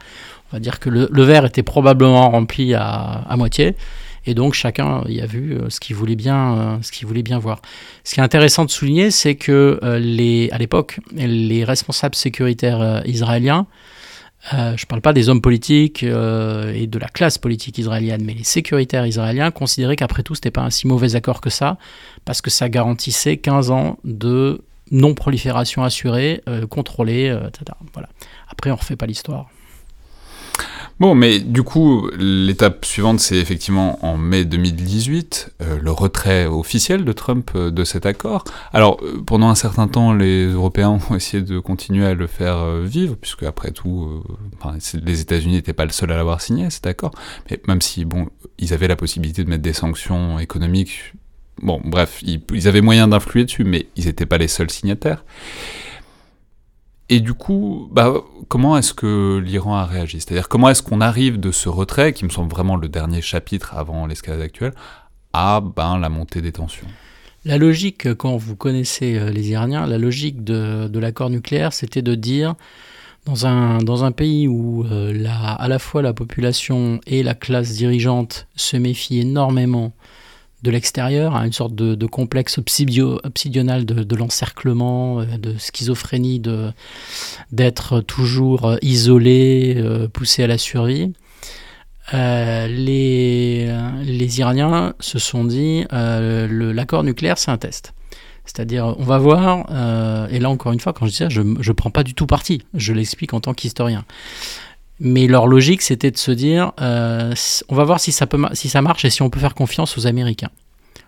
[0.52, 3.76] On va dire que le, verre était probablement rempli à, moitié.
[4.28, 7.38] Et donc chacun y a vu euh, ce qu'il voulait bien, euh, qu'il voulait bien
[7.38, 7.62] voir.
[8.04, 13.68] Ce qui est intéressant de souligner, c'est que les, à l'époque, les responsables sécuritaires israéliens
[14.54, 18.24] euh, je ne parle pas des hommes politiques euh, et de la classe politique israélienne,
[18.24, 21.50] mais les sécuritaires israéliens considéraient qu'après tout, ce n'était pas un si mauvais accord que
[21.50, 21.78] ça,
[22.26, 27.78] parce que ça garantissait 15 ans de non-prolifération assurée, euh, contrôlée, etc.
[27.94, 28.10] Voilà.
[28.48, 29.50] Après, on ne refait pas l'histoire.
[30.98, 37.04] Bon, mais du coup, l'étape suivante, c'est effectivement en mai 2018, euh, le retrait officiel
[37.04, 38.46] de Trump euh, de cet accord.
[38.72, 42.78] Alors, euh, pendant un certain temps, les Européens ont essayé de continuer à le faire
[42.78, 44.24] vivre, puisque après tout,
[45.04, 47.12] les États-Unis n'étaient pas le seul à l'avoir signé, cet accord.
[47.52, 51.14] Mais même si, bon, ils avaient la possibilité de mettre des sanctions économiques,
[51.62, 55.26] bon, bref, ils, ils avaient moyen d'influer dessus, mais ils n'étaient pas les seuls signataires.
[57.10, 58.14] Et du coup, bah,
[58.48, 60.20] comment est-ce que l'Iran a réagi?
[60.20, 63.76] C'est-à-dire comment est-ce qu'on arrive de ce retrait, qui me semble vraiment le dernier chapitre
[63.76, 64.74] avant l'escalade actuelle,
[65.34, 66.88] à ben, la montée des tensions?
[67.46, 72.16] La logique, quand vous connaissez euh, les Iraniens, la logique de, l'accord nucléaire, c'était de
[72.16, 72.56] dire,
[73.28, 78.78] dans un, pays où euh, à la fois la population et la classe dirigeante se
[78.78, 79.94] méfient énormément
[80.66, 86.72] de l'extérieur, à une sorte de, complexe obsidional de, l'encerclement, euh, de schizophrénie, de,
[87.52, 91.14] d'être toujours euh, isolé, euh, poussé à la survie.
[92.12, 93.72] les,
[94.04, 97.94] les Iraniens se sont dit l'accord nucléaire, c'est un test.
[98.46, 99.66] C'est-à-dire, on va voir,
[100.32, 102.28] et là encore une fois, quand je dis ça, je ne prends pas du tout
[102.28, 104.06] parti, je l'explique en tant qu'historien.
[105.00, 107.34] Mais leur logique, c'était de se dire, euh,
[107.68, 109.98] on va voir si ça, peut, si ça marche et si on peut faire confiance
[109.98, 110.52] aux Américains.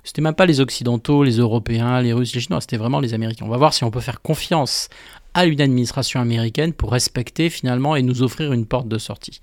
[0.04, 3.46] C'était même pas les Occidentaux, les Européens, les Russes, les Chinois, c'était vraiment les Américains.
[3.46, 4.90] On va voir si on peut faire confiance
[5.34, 9.42] à une administration américaine pour respecter finalement et nous offrir une porte de sortie.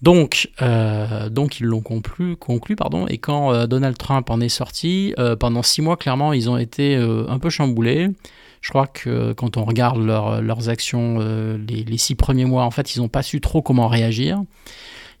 [0.00, 2.36] Donc, euh, donc ils l'ont conclu,
[2.76, 6.58] pardon, et quand euh, Donald Trump en est sorti, pendant six mois, clairement, ils ont
[6.58, 8.10] été un peu chamboulés.
[8.60, 12.94] Je crois que quand on regarde leurs actions euh, les, six premiers mois, en fait,
[12.94, 14.42] ils n'ont pas su trop comment réagir.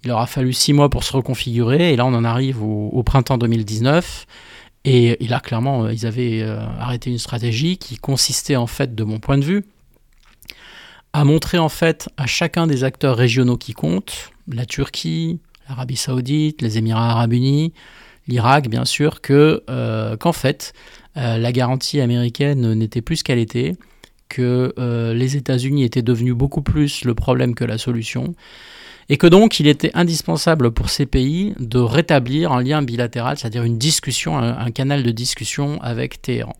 [0.04, 3.02] Il leur a fallu six mois pour se reconfigurer, et là, on en arrive au,
[3.02, 4.26] printemps 2019.
[4.84, 9.04] Et, là, clairement, euh, ils avaient euh, arrêté une stratégie qui consistait, en fait, de
[9.04, 9.64] mon point de vue,
[11.12, 16.62] à montrer, en fait, à chacun des acteurs régionaux qui comptent, la Turquie, l'Arabie Saoudite,
[16.62, 17.72] les Émirats Arabes Unis,
[18.28, 19.62] l'Irak, bien sûr, que
[20.20, 20.72] qu'en fait,
[21.16, 23.74] la garantie américaine n'était plus ce qu'elle était,
[24.28, 28.34] que euh, les États-Unis étaient devenus beaucoup plus le problème que la solution,
[29.08, 33.64] et que donc il était indispensable pour ces pays de rétablir un lien bilatéral, c'est-à-dire
[33.64, 36.56] une discussion, un, canal de discussion avec Téhéran.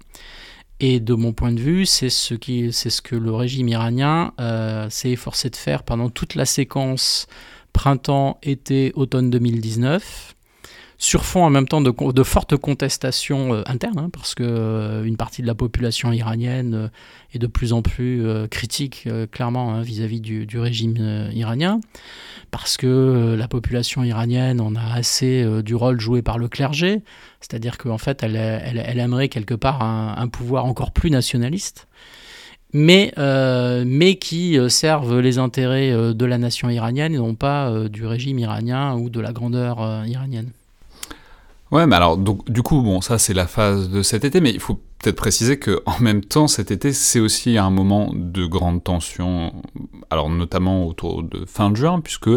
[0.81, 4.33] Et de mon point de vue, c'est ce, qui, c'est ce que le régime iranien
[4.41, 7.27] euh, s'est efforcé de faire pendant toute la séquence
[7.73, 10.35] printemps, été, automne 2019
[11.01, 15.17] sur fond en même temps de, fortes contestations euh, internes, hein, parce que euh, une
[15.17, 16.89] partie de la population iranienne euh,
[17.33, 21.81] est de plus en plus critique, clairement, hein, vis-à-vis du, régime iranien,
[22.51, 27.03] parce que la population iranienne en a assez du rôle joué par le clergé,
[27.41, 28.35] c'est-à-dire qu'en fait, elle,
[28.99, 31.87] aimerait quelque part un, pouvoir encore plus nationaliste.
[32.73, 38.39] Mais, mais, qui servent les intérêts de la nation iranienne et non pas du régime
[38.39, 40.51] iranien ou de la grandeur iranienne.
[41.71, 44.51] Ouais, mais alors, donc, du coup, bon, ça c'est la phase de cet été, mais
[44.51, 48.47] il faut peut-être préciser que en même temps, cet été, c'est aussi un moment de
[48.47, 49.53] grande tension,
[50.11, 52.31] alors notamment autour de fin juin, puisque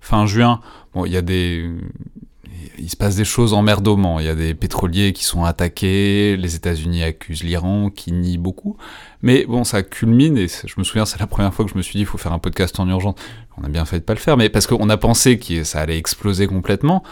[0.00, 0.60] fin juin,
[0.94, 1.70] bon, il y a des,
[2.78, 4.16] il se passe des choses en mer d'Oman.
[4.20, 8.76] Il y a des pétroliers qui sont attaqués, les États-Unis accusent l'Iran, qui nie beaucoup.
[9.22, 11.82] Mais bon, ça culmine, et je me souviens, c'est la première fois que je me
[11.82, 13.16] suis dit, il faut faire un podcast en urgence.
[13.56, 15.80] On a bien fait de pas le faire, mais parce qu'on a pensé que ça
[15.80, 17.02] allait exploser complètement.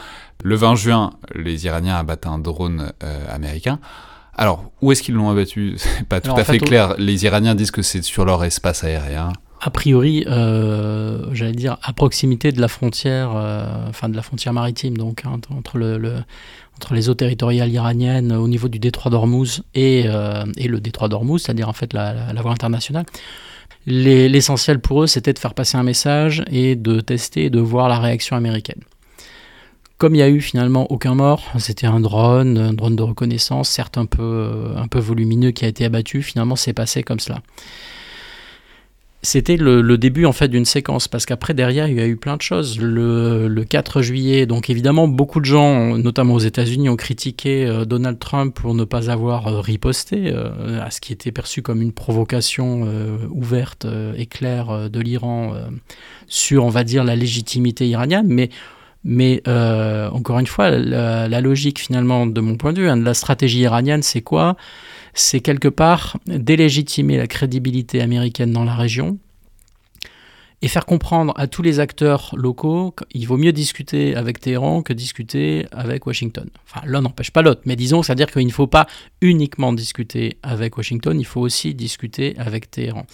[0.44, 3.80] Le 20 juin, les Iraniens abattent un drone euh, américain.
[4.34, 5.74] Alors, où est-ce qu'ils l'ont abattu?
[5.76, 6.94] C'est pas tout à fait, clair.
[6.98, 11.92] Les Iraniens disent que c'est sur leur espace aérien a priori, euh, j'allais dire, à
[11.92, 16.18] proximité de la frontière, euh, enfin de la frontière maritime, donc hein, entre, le,
[16.76, 21.42] entre les eaux territoriales iraniennes au niveau du détroit d'Ormuz et, euh, le détroit d'Ormuz,
[21.42, 23.06] c'est-à-dire en fait la, voie internationale.
[23.86, 28.00] L'essentiel pour eux, c'était de faire passer un message et de tester de voir la
[28.00, 28.80] réaction américaine.
[29.96, 33.70] Comme il n'y a eu finalement aucun mort, c'était un drone, un drone de reconnaissance,
[33.70, 37.40] certes un peu volumineux qui a été abattu, finalement c'est passé comme cela
[39.26, 42.36] c'était le, début en fait d'une séquence parce qu'après derrière il y a eu plein
[42.36, 42.78] de choses.
[42.80, 48.20] Le, 4 juillet, donc évidemment beaucoup de gens, notamment aux États-Unis, ont critiqué euh, Donald
[48.20, 51.92] Trump pour ne pas avoir euh, riposté euh, à ce qui était perçu comme une
[51.92, 52.86] provocation
[53.30, 53.86] ouverte
[54.16, 55.54] et claire de l'Iran
[56.28, 58.50] sur, on va dire, la légitimité iranienne, mais
[59.06, 63.14] mais encore une fois, la, logique finalement, de mon point de vue, hein, de la
[63.14, 64.56] stratégie iranienne, c'est quoi?
[65.14, 69.18] C'est quelque part délégitimer la crédibilité américaine dans la région
[70.62, 74.92] et faire comprendre à tous les acteurs locaux qu'il vaut mieux discuter avec Téhéran que
[74.92, 76.48] discuter avec Washington.
[76.64, 78.86] Enfin, l'un n'empêche pas l'autre, mais disons, c'est-à-dire qu'il ne faut pas
[79.20, 83.06] uniquement discuter avec Washington, il faut aussi discuter avec Téhéran.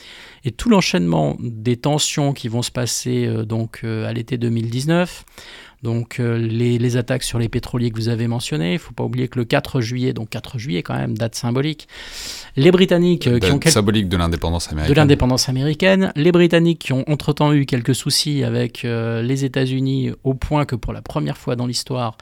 [0.44, 5.24] Et tout l'enchaînement des tensions qui vont se passer euh, donc euh, à l'été 2019,
[5.82, 9.02] donc euh, les, attaques sur les pétroliers que vous avez mentionnés, il ne faut pas
[9.02, 11.88] oublier que le 4 juillet, donc 4 juillet quand même, date symbolique,
[12.56, 13.60] les Britanniques euh, qui ont...
[13.66, 14.94] Symbolique de l'indépendance américaine.
[14.94, 16.12] De l'indépendance américaine.
[16.14, 20.76] Les Britanniques qui ont entre-temps eu quelques soucis avec euh, les États-Unis au point que
[20.76, 22.16] pour la première fois dans l'histoire,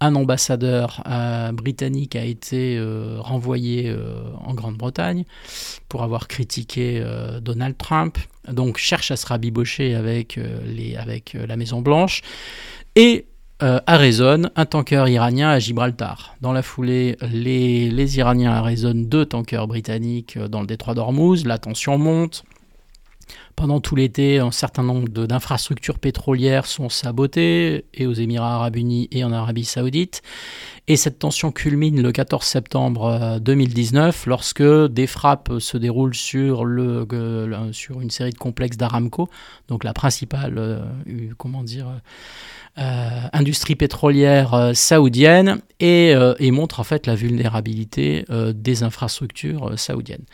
[0.00, 1.02] un ambassadeur
[1.54, 2.78] britannique a été
[3.18, 3.96] renvoyé
[4.44, 5.24] en Grande-Bretagne
[5.88, 7.02] pour avoir critiqué
[7.40, 8.18] Donald Trump.
[8.52, 12.22] Donc cherche à se rabibocher avec, les, avec la Maison Blanche
[12.94, 13.26] et
[13.62, 16.36] euh, arraisonne un tanker iranien à Gibraltar.
[16.42, 21.46] Dans la foulée, les, les Iraniens arraisonnent deux tankers britanniques euh, dans le détroit d'Ormuz,
[21.46, 22.44] la tension monte.
[23.56, 29.08] Pendant tout l'été, un certain nombre d'infrastructures pétrolières sont sabotées, et aux Émirats arabes unis
[29.10, 30.22] et en Arabie saoudite.
[30.88, 36.64] Et cette tension culmine le 14 septembre 2019 euh, lorsque des frappes se déroulent sur,
[36.64, 37.08] le,
[37.72, 39.28] sur une série de complexes d'Aramco,
[39.68, 40.84] donc la principale,
[41.38, 41.88] comment dire,
[42.78, 49.78] euh, industrie pétrolière euh, saoudienne et, euh, et, montre en fait la vulnérabilité des infrastructures
[49.78, 50.24] saoudiennes.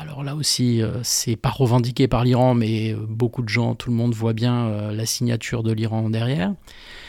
[0.00, 4.14] Alors là aussi, c'est pas revendiqué par l'Iran, mais beaucoup de gens, tout le monde
[4.14, 6.54] voit bien la signature de l'Iran derrière.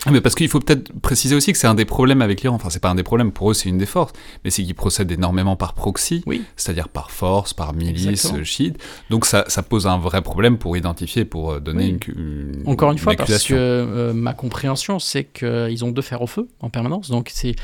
[0.06, 2.56] Ah, mais parce qu'il faut peut-être préciser aussi que c'est un des problèmes avec l'Iran.
[2.56, 4.13] Enfin, c'est pas un des problèmes, pour eux, c'est une des forces.
[4.43, 6.41] Mais c'est qu'ils procèdent énormément par proxy, oui.
[6.56, 8.77] c'est-à-dire par force, par milice chiite.
[9.10, 12.97] Donc ça, ça, pose un vrai problème pour identifier, pour euh, donner une, Encore une,
[12.97, 17.10] fois, parce que euh, ma compréhension, c'est qu'ils ont deux fers au feu en permanence.
[17.10, 17.56] Donc c'est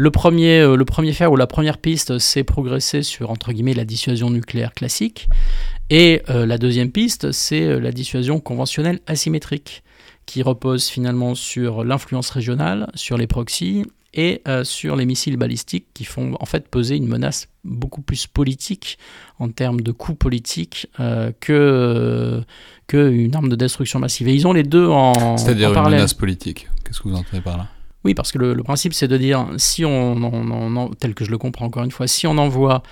[0.00, 3.74] le premier, euh, le premier fer ou la première piste, c'est progresser sur, entre guillemets,
[3.74, 5.28] la dissuasion nucléaire classique.
[5.92, 9.82] Et la deuxième piste, c'est la dissuasion conventionnelle asymétrique
[10.24, 13.84] qui repose finalement sur l'influence régionale, sur les proxys
[14.14, 18.26] et euh, sur les missiles balistiques qui font en fait peser une menace beaucoup plus
[18.26, 18.98] politique
[19.38, 22.42] en termes de coût politique euh, que
[22.86, 24.28] qu'une arme de destruction massive.
[24.28, 26.68] Et ils ont les deux en C'est-à-dire une menace politique.
[26.84, 27.68] Qu'est-ce que vous entendez par là?
[28.04, 31.66] Oui, parce que le, principe c'est de dire si on, tel que je le comprends
[31.66, 32.82] encore une fois, si on envoie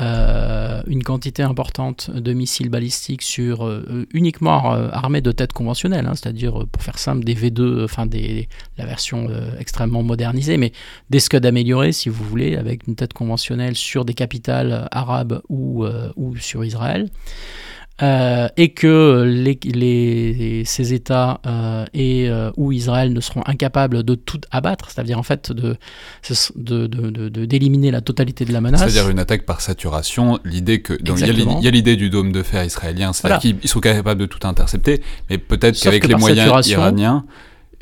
[0.00, 6.06] euh, une quantité importante de missiles balistiques sur euh, uniquement euh, armés de têtes conventionnelles,
[6.06, 10.72] hein, c'est-à-dire pour faire simple des V2, enfin des, la version extrêmement modernisée, mais
[11.08, 15.84] des Scud améliorés si vous voulez, avec une tête conventionnelle sur des capitales arabes ou,
[16.16, 17.08] ou sur Israël.
[18.02, 24.14] Euh, et que les, ces États euh, et euh, ou Israël ne seront incapables de
[24.14, 25.76] tout abattre, c'est-à-dire en fait de
[27.44, 28.80] d'éliminer la totalité de la menace.
[28.80, 30.38] C'est-à-dire une attaque par saturation.
[30.44, 34.20] L'idée que il y a l'idée du dôme de fer israélien, c'est-à-dire qu'ils sont capables
[34.20, 37.24] de tout intercepter, mais peut-être qu'avec les moyens iraniens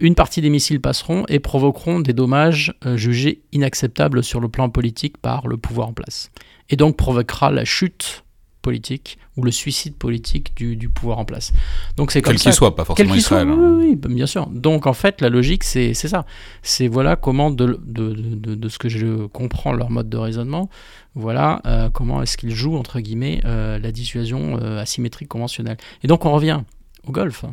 [0.01, 5.19] une partie des missiles passeront et provoqueront des dommages jugés inacceptables sur le plan politique
[5.19, 6.31] par le pouvoir en place.
[6.71, 8.23] Et donc provoquera la chute
[8.63, 11.53] politique ou le suicide politique du, pouvoir en place.
[11.97, 13.49] Donc c'est comme Quel qu'il soit, pas forcément Israël.
[13.49, 13.77] Hein.
[13.79, 14.47] oui, bien sûr.
[14.49, 16.27] Donc en fait, la logique, c'est ça.
[16.63, 20.69] C'est voilà comment, de, de, de, ce que je comprends leur mode de raisonnement,
[21.15, 25.77] voilà euh, comment est-ce qu'ils jouent, entre guillemets, euh, la dissuasion euh, asymétrique conventionnelle.
[26.03, 26.61] Et donc on revient
[27.07, 27.45] au golf.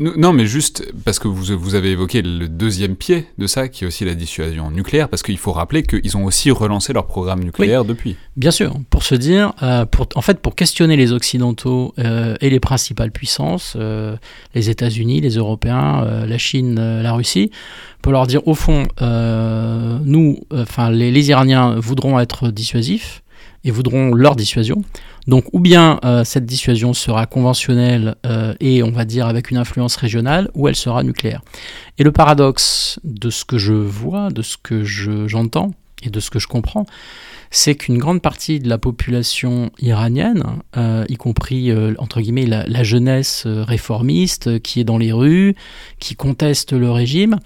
[0.00, 3.84] Non, mais juste parce que vous, vous avez évoqué le deuxième pied de ça, qui
[3.84, 7.44] est aussi la dissuasion nucléaire, parce qu'il faut rappeler qu'ils ont aussi relancé leur programme
[7.44, 8.16] nucléaire depuis.
[8.34, 12.48] Bien sûr, pour se dire, euh, pour, en fait, pour questionner les Occidentaux euh, et
[12.48, 14.16] les principales puissances, euh,
[14.54, 17.50] les États-Unis, les Européens, la Chine, la Russie,
[18.00, 23.22] pour leur dire, au fond, nous, enfin, les, les Iraniens voudront être dissuasifs
[23.64, 24.82] et voudront leur dissuasion.
[25.26, 29.56] Donc ou bien euh, cette dissuasion sera conventionnelle euh, et on va dire avec une
[29.56, 31.42] influence régionale, ou elle sera nucléaire.
[31.98, 36.30] Et le paradoxe de ce que je vois, de ce que j'entends et de ce
[36.30, 36.86] que je comprends,
[37.50, 40.44] c'est qu'une grande partie de la population iranienne,
[40.76, 45.54] euh, y compris entre guillemets la, la jeunesse réformiste qui est dans les rues,
[45.98, 47.38] qui conteste le régime,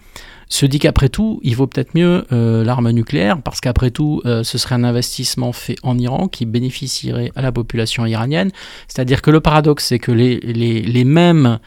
[0.49, 4.45] se dit qu'après tout, il vaut peut-être mieux euh, l'arme nucléaire, parce qu'après tout, euh,
[4.45, 8.51] ce serait un investissement fait en Iran qui bénéficierait à la population iranienne.
[8.89, 11.59] C'est-à-dire que le paradoxe, c'est que les, les, mêmes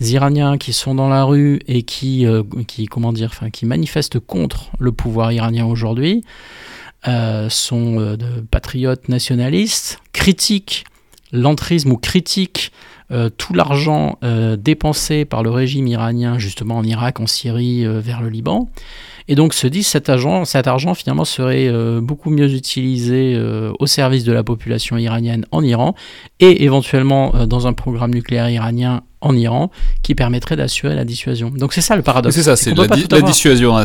[0.00, 4.20] Iraniens qui sont dans la rue et qui, euh, qui, comment dire, enfin, qui manifestent
[4.20, 6.22] contre le pouvoir iranien aujourd'hui,
[7.04, 10.84] sont de patriotes nationalistes, critiquent
[11.32, 12.72] l'entrisme ou critiquent
[13.12, 18.00] euh, tout l'argent euh, dépensé par le régime iranien justement en Irak, en Syrie, euh,
[18.00, 18.68] vers le Liban.
[19.28, 21.68] Et donc se dit cet argent, cet argent finalement serait
[22.00, 23.36] beaucoup mieux utilisé
[23.76, 25.96] au service de la population iranienne en Iran
[26.38, 29.70] et éventuellement dans un programme nucléaire iranien en Iran
[30.02, 31.50] qui permettrait d'assurer la dissuasion.
[31.50, 32.34] Donc c'est ça le paradoxe.
[32.34, 33.76] C'est ça, c'est la, la dissuasion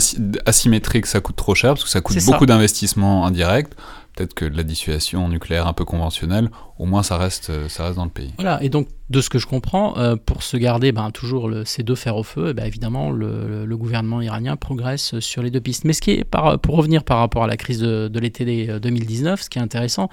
[0.45, 3.69] asymétrique, ça coûte trop cher parce que ça coûte beaucoup d'investissements indirects
[4.15, 7.95] peut-être que la dissuasion nucléaire un peu conventionnelle, au moins ça reste, euh, ça reste
[7.95, 8.33] dans le pays.
[8.37, 11.83] Voilà, et donc de ce que je comprends, euh, pour se garder ben, toujours ces
[11.83, 15.85] deux fers au feu, eh ben, évidemment le, gouvernement iranien progresse sur les deux pistes.
[15.85, 19.49] Mais ce qui est, pour revenir par rapport à la crise de, l'été 2019, ce
[19.49, 20.09] qui est intéressant,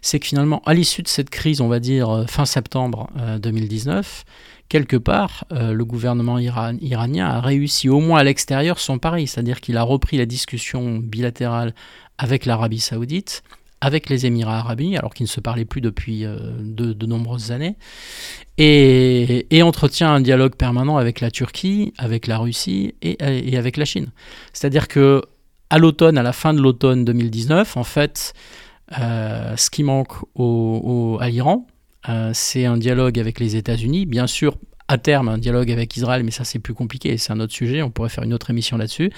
[0.00, 3.10] c'est que finalement, à l'issue de cette crise, on va dire euh, fin septembre
[3.40, 4.24] 2019,
[4.68, 9.76] quelque part, le gouvernement iranien a réussi au moins à l'extérieur son pari, c'est-à-dire qu'il
[9.76, 11.74] a repris la discussion bilatérale
[12.18, 13.42] avec l'Arabie saoudite,
[13.80, 17.50] avec les Émirats arabes unis, alors qu'ils ne se parlaient plus depuis euh, de, nombreuses
[17.52, 17.76] années,
[18.58, 24.12] et, entretient un dialogue permanent avec la Turquie, avec la Russie et, avec la Chine.
[24.52, 25.22] C'est-à-dire que
[25.70, 28.34] à l'automne, à la fin de l'automne 2019, en fait,
[28.98, 31.66] euh, ce qui manque au, à l'Iran,
[32.08, 34.56] euh, c'est un dialogue avec les États-Unis, bien sûr
[34.88, 37.80] à terme un dialogue avec Israël, mais ça c'est plus compliqué, c'est un autre sujet,
[37.80, 39.12] on pourrait faire une autre émission là-dessus.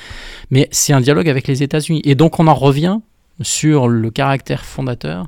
[0.51, 2.03] Mais c'est un dialogue avec les États-Unis.
[2.05, 2.99] Et donc on en revient
[3.43, 5.27] sur le caractère fondateur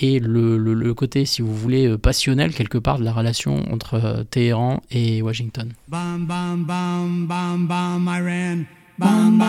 [0.00, 4.24] et le, côté, si vous voulez, euh, passionnel quelque part de la relation entre euh,
[4.24, 5.72] Téhéran et Washington.
[9.00, 9.48] Tell the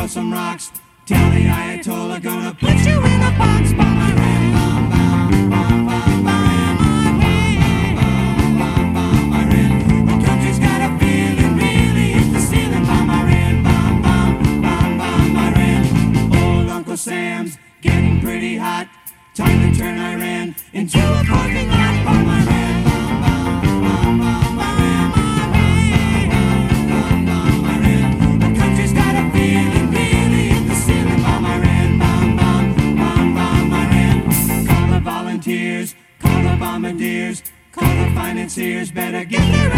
[0.00, 0.72] throw some rocks.
[1.04, 4.30] Tell the Ayatollah, gonna put you in a box by my ram.
[16.96, 18.86] Sam's getting pretty hot.
[19.34, 22.69] Time to turn Iran into a parking lot by my ram.
[38.14, 39.70] Financiers, better get their!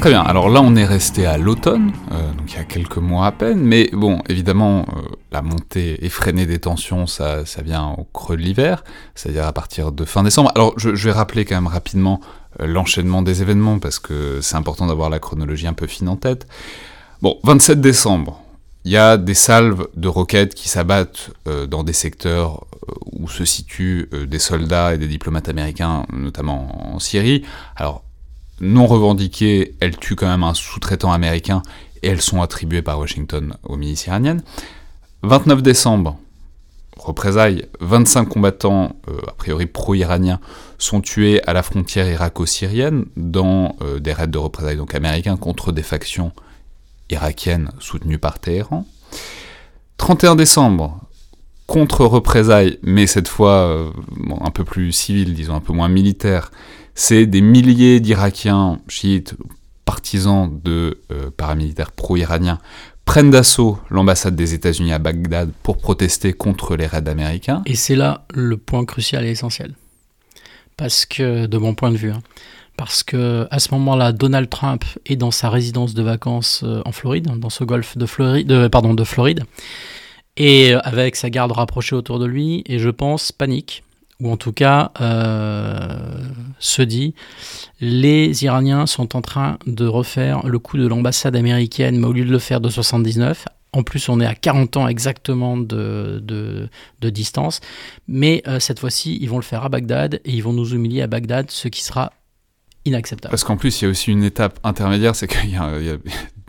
[0.00, 1.92] Très bien, alors là on est resté à l'automne,
[2.70, 5.02] quelques mois à peine, mais bon, évidemment, euh,
[5.32, 9.92] la montée effrénée des tensions, ça, ça vient au creux de l'hiver, c'est-à-dire à partir
[9.92, 10.52] de fin décembre.
[10.54, 12.20] Alors, je, vais rappeler quand même rapidement
[12.60, 16.16] euh, l'enchaînement des événements, parce que c'est important d'avoir la chronologie un peu fine en
[16.16, 16.46] tête.
[17.22, 18.40] Bon, 27 décembre,
[18.84, 22.66] il y a des salves de roquettes qui s'abattent euh, dans des secteurs
[23.12, 27.44] où se situent des soldats et des diplomates américains, notamment en Syrie.
[27.76, 28.02] Alors,
[28.60, 31.62] non revendiquées, elles tuent quand même un sous-traitant américain
[32.02, 34.42] et elles sont attribuées par Washington aux milices iraniennes.
[35.22, 36.18] 29 décembre,
[36.96, 40.40] représailles, 25 combattants, euh, a priori pro-iraniens,
[40.78, 45.72] sont tués à la frontière irako-syrienne dans euh, des raids de représailles donc américains contre
[45.72, 46.32] des factions
[47.10, 48.86] irakienne soutenue par Téhéran.
[49.98, 51.00] 31 décembre,
[51.66, 53.90] contre-représailles, mais cette fois euh,
[54.40, 56.50] un peu plus civile, disons un peu moins militaire,
[56.94, 59.34] c'est des milliers d'Irakiens chiites,
[59.90, 62.60] partisans de euh, paramilitaires pro-iraniens,
[63.04, 67.62] prennent d'assaut l'ambassade des États-Unis à Bagdad pour protester contre les raids américains.
[67.66, 69.74] Et c'est là le point crucial et essentiel.
[70.76, 72.22] Parce que, de mon point de vue, hein,
[72.76, 76.92] parce que à ce moment-là, Donald Trump est dans sa résidence de vacances euh, en
[76.92, 79.42] Floride, dans ce golfe de Floride, pardon, de Floride,
[80.36, 83.82] et euh, avec sa garde rapprochée autour de lui, et je pense panique,
[84.20, 87.14] ou en tout cas euh, se dit,
[87.80, 92.24] les Iraniens sont en train de refaire le coup de l'ambassade américaine, mais au lieu
[92.24, 97.10] de le faire de 79, en plus, on est à 40 ans exactement de, de,
[97.10, 97.60] distance.
[98.08, 101.06] Mais cette fois-ci, ils vont le faire à Bagdad et ils vont nous humilier à
[101.06, 102.12] Bagdad, ce qui sera
[102.84, 103.30] inacceptable.
[103.30, 105.68] Parce qu'en plus, il y a aussi une étape intermédiaire, c'est qu'il y, a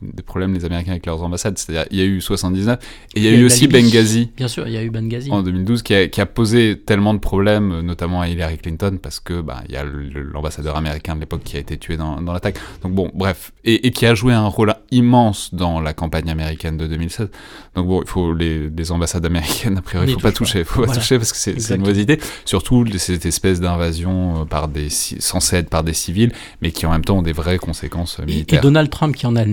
[0.01, 1.57] des problèmes, les Américains, avec leurs ambassades.
[1.57, 2.79] C'est-à-dire, il y a eu 79,
[3.15, 4.31] et il y a, eu aussi Benghazi.
[4.35, 5.31] Bien sûr, il y a eu Benghazi.
[5.31, 9.19] En 2012, qui a, qui a posé tellement de problèmes, notamment à Hillary Clinton, parce
[9.19, 12.33] que bah, il y a l'ambassadeur américain de l'époque qui a été tué dans, dans
[12.33, 12.57] l'attaque.
[12.83, 16.87] Donc bon, bref, et, qui a joué un rôle immense dans la campagne américaine de
[16.87, 17.29] 2016.
[17.75, 20.63] Donc bon, il faut les, les ambassades américaines, a priori, il ne faut pas toucher.
[20.63, 22.19] Faut pas toucher parce que c'est une oisité.
[22.45, 26.31] Surtout cette espèce d'invasion euh, par des censée être par des civils,
[26.61, 28.59] mais qui en même temps ont des vraies conséquences militaires.
[28.59, 29.45] Et, Donald Trump, qui en a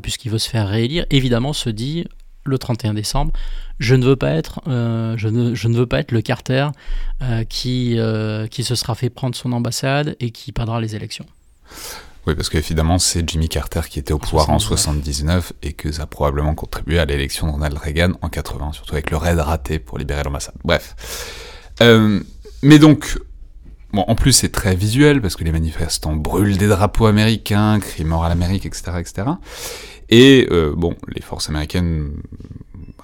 [0.00, 2.04] puisqu'il veut se faire réélire, évidemment se dit
[2.44, 3.32] le 31 décembre,
[3.78, 6.68] je ne veux pas être, euh, je, ne, veux pas être le Carter
[7.22, 11.26] euh, qui, euh, qui se sera fait prendre son ambassade et qui perdra les élections.
[12.26, 16.02] Oui, parce qu'évidemment, c'est Jimmy Carter qui était au pouvoir en 79 et que ça
[16.02, 19.78] a probablement contribué à l'élection de Ronald Reagan en 80, surtout avec le raid raté
[19.78, 20.54] pour libérer l'ambassade.
[20.64, 20.94] Bref.
[22.62, 23.18] mais donc,
[23.96, 28.24] En plus, c'est très visuel parce que les manifestants brûlent des drapeaux américains, crient mort
[28.24, 29.28] à l'Amérique, etc., etc.
[30.08, 32.12] Et euh, bon, les forces américaines,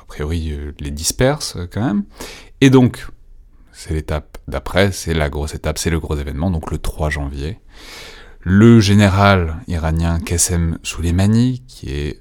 [0.01, 2.05] a priori, euh, les dispersent euh, quand même.
[2.61, 3.07] Et donc,
[3.73, 7.59] c'est l'étape d'après, c'est la grosse étape, c'est le gros événement, donc le 3 janvier.
[8.43, 12.21] Le général iranien Qassem Soleimani, qui est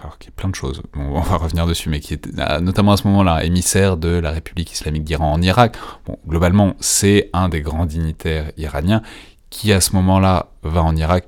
[0.00, 2.26] alors qui est plein de choses, on va revenir dessus, mais qui est
[2.60, 5.76] notamment à ce moment-là émissaire de la République islamique d'Iran en Irak.
[6.06, 9.02] Bon, globalement, c'est un des grands dignitaires iraniens
[9.50, 11.24] qui à ce moment-là va en Irak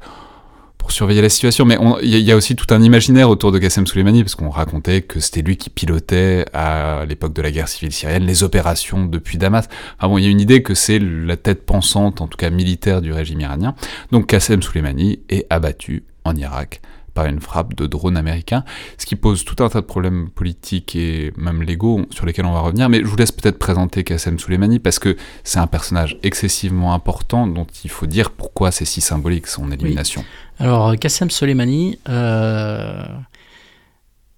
[0.78, 1.64] pour surveiller la situation.
[1.64, 5.02] Mais il y, a aussi tout un imaginaire autour de Qassem Soleimani, parce qu'on racontait
[5.02, 9.36] que c'était lui qui pilotait à l'époque de la guerre civile syrienne les opérations depuis
[9.36, 9.68] Damas.
[9.98, 12.50] Enfin bon, il y a une idée que c'est la tête pensante, en tout cas
[12.50, 13.74] militaire, du régime iranien.
[14.10, 16.80] Donc Qassem Soleimani est abattu en Irak
[17.20, 18.64] par une frappe de drone américain,
[18.96, 22.52] ce qui pose tout un tas de problèmes politiques et même légaux sur lesquels on
[22.52, 26.18] va revenir, mais je vous laisse peut-être présenter Qassem Soleimani parce que c'est un personnage
[26.22, 30.24] excessivement important dont il faut dire pourquoi c'est si symbolique son élimination.
[30.58, 33.04] Alors Qassem Soleimani, euh,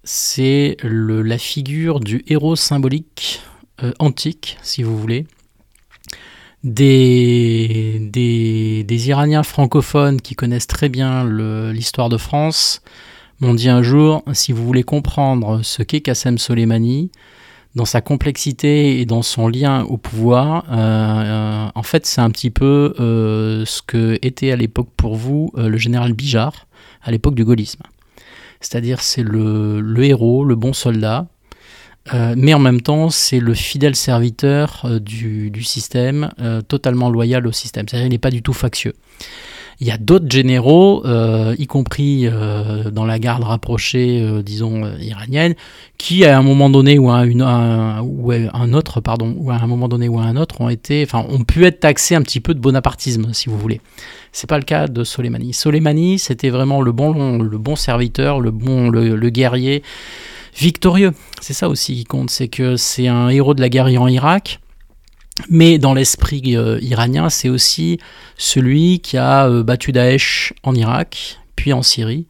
[0.03, 3.41] c'est la figure du héros symbolique
[3.81, 5.25] euh, antique, si vous voulez,
[6.63, 8.09] des,
[9.07, 12.81] Iraniens francophones qui connaissent très bien l'histoire de France
[13.39, 17.11] m'ont dit un jour, si vous voulez comprendre ce qu'est Qassem Soleimani,
[17.75, 22.29] dans sa complexité et dans son lien au pouvoir, euh, euh, en fait c'est un
[22.29, 26.67] petit peu euh, ce que était à l'époque pour vous le général Bijard,
[27.01, 27.81] à l'époque du gaullisme.
[28.61, 31.27] C'est-à-dire c'est le héros, le bon soldat,
[32.13, 37.47] euh, mais en même temps, c'est le fidèle serviteur euh, du, système, euh, totalement loyal
[37.47, 37.87] au système.
[37.87, 38.93] C'est-à-dire, il n'est pas du tout factieux.
[39.79, 41.03] Il y a d'autres généraux,
[41.57, 42.27] y compris
[42.91, 45.55] dans la garde rapprochée, disons, iranienne,
[45.97, 50.07] qui à un moment donné ou à, un, autre, pardon, ou à un moment donné
[50.07, 53.33] ou un autre, ont été, enfin, ont pu être taxés un petit peu de bonapartisme,
[53.33, 53.81] si vous voulez.
[54.31, 55.53] C'est pas le cas de Soleimani.
[55.53, 59.81] Soleimani, c'était vraiment le bon, le bon serviteur, le bon, le guerrier
[60.57, 61.11] victorieux.
[61.41, 64.59] C'est ça aussi qui compte, c'est que c'est un héros de la guerre en Irak.
[65.49, 67.99] Mais dans l'esprit euh, iranien, c'est aussi
[68.37, 72.27] celui qui a euh, battu Daesh en Irak, puis en Syrie.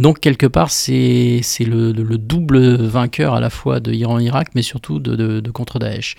[0.00, 4.98] Donc quelque part, c'est le, le, double vainqueur à la fois de Iran-Irak, mais surtout
[4.98, 6.16] de, de, contre Daesh.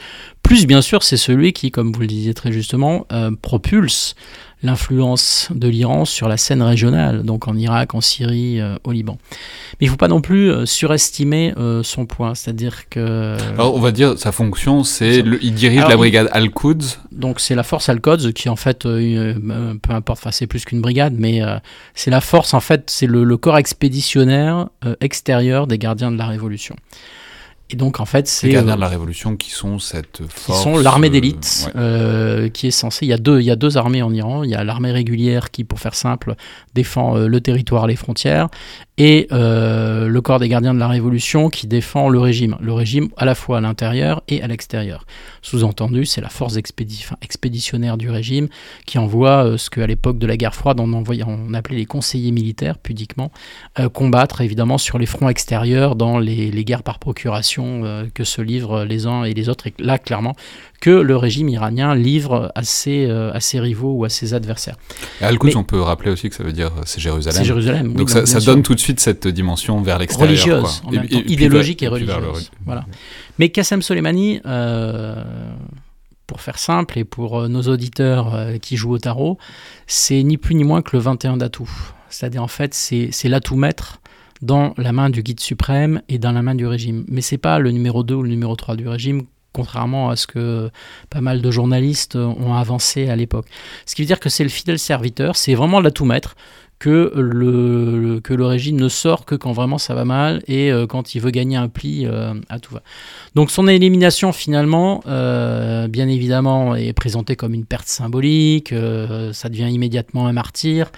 [0.51, 4.15] Plus bien sûr, c'est celui qui, comme vous le disiez très justement, euh, propulse
[4.63, 9.17] l'influence de l'Iran sur la scène régionale, donc en Irak, en Syrie, euh, au Liban.
[9.79, 13.37] Mais il ne faut pas non plus euh, surestimer euh, son point, c'est-à-dire que...
[13.53, 15.23] Alors on va dire, sa fonction, c'est...
[15.41, 16.99] Il dirige la brigade Al-Quds.
[17.11, 19.33] Donc c'est la force Al-Quds qui en fait, peu
[19.89, 21.41] importe, enfin c'est plus qu'une brigade, mais
[21.95, 24.67] c'est la force, en fait, c'est le, le, corps expéditionnaire
[24.99, 26.75] extérieur des gardiens de la Révolution.
[27.71, 30.59] Et donc en fait, c'est les gardiens de la Révolution qui sont cette force.
[30.59, 33.05] Qui sont l'armée d'élite, euh, qui est censée.
[33.05, 34.43] Il y a deux, il y a deux armées en Iran.
[34.43, 36.35] Il y a l'armée régulière qui, pour faire simple,
[36.73, 38.49] défend euh, le territoire, les frontières,
[38.97, 43.07] et euh, le corps des gardiens de la Révolution qui défend le régime, le régime
[43.15, 45.05] à la fois à l'intérieur et à l'extérieur.
[45.41, 48.47] Sous-entendu, c'est la force expéditionnaire du régime
[48.85, 51.85] qui envoie euh, ce qu'à l'époque de la guerre froide on, envoyait, on appelait les
[51.85, 53.31] conseillers militaires, pudiquement,
[53.79, 58.83] euh, combattre évidemment sur les fronts extérieurs dans les, guerres par procuration que se livrent
[58.83, 59.65] les uns et les autres.
[59.65, 60.35] Et là, clairement,
[60.79, 64.75] que le régime iranien livre à ses, à ses rivaux ou à ses adversaires.
[65.21, 67.37] Et Al-Quds, on peut rappeler aussi que ça veut dire c'est Jérusalem.
[67.37, 67.93] C'est Jérusalem.
[67.93, 70.29] Donc ça, ça donne tout de suite cette dimension vers l'extérieur.
[70.29, 72.51] Religieuse, en même temps, idéologique et, religieuse.
[72.65, 72.85] Voilà.
[73.39, 75.23] Mais Qassem Soleimani, euh,
[76.27, 79.37] pour faire simple et pour euh, nos auditeurs euh, qui jouent au tarot,
[79.87, 81.69] c'est ni plus ni moins que le 21 d'atout.
[82.09, 84.01] C'est-à-dire en fait, c'est l'atout maître
[84.41, 87.05] dans la main du guide suprême et dans la main du régime.
[87.07, 89.23] Mais c'est pas le numéro 2 ou le numéro 3 du régime
[89.53, 90.69] contrairement à ce que
[91.09, 93.47] pas mal de journalistes ont avancé à l'époque.
[93.85, 96.35] Ce qui veut dire que c'est le fidèle serviteur, c'est vraiment l'atout maître
[96.81, 100.87] que le, que le régime ne sort que quand vraiment ça va mal et euh,
[100.87, 102.81] quand il veut gagner un pli euh, à tout va.
[103.33, 108.73] Donc son élimination finalement, euh, bien évidemment, est présentée comme une perte symbolique,
[109.33, 110.91] ça devient immédiatement un martyr.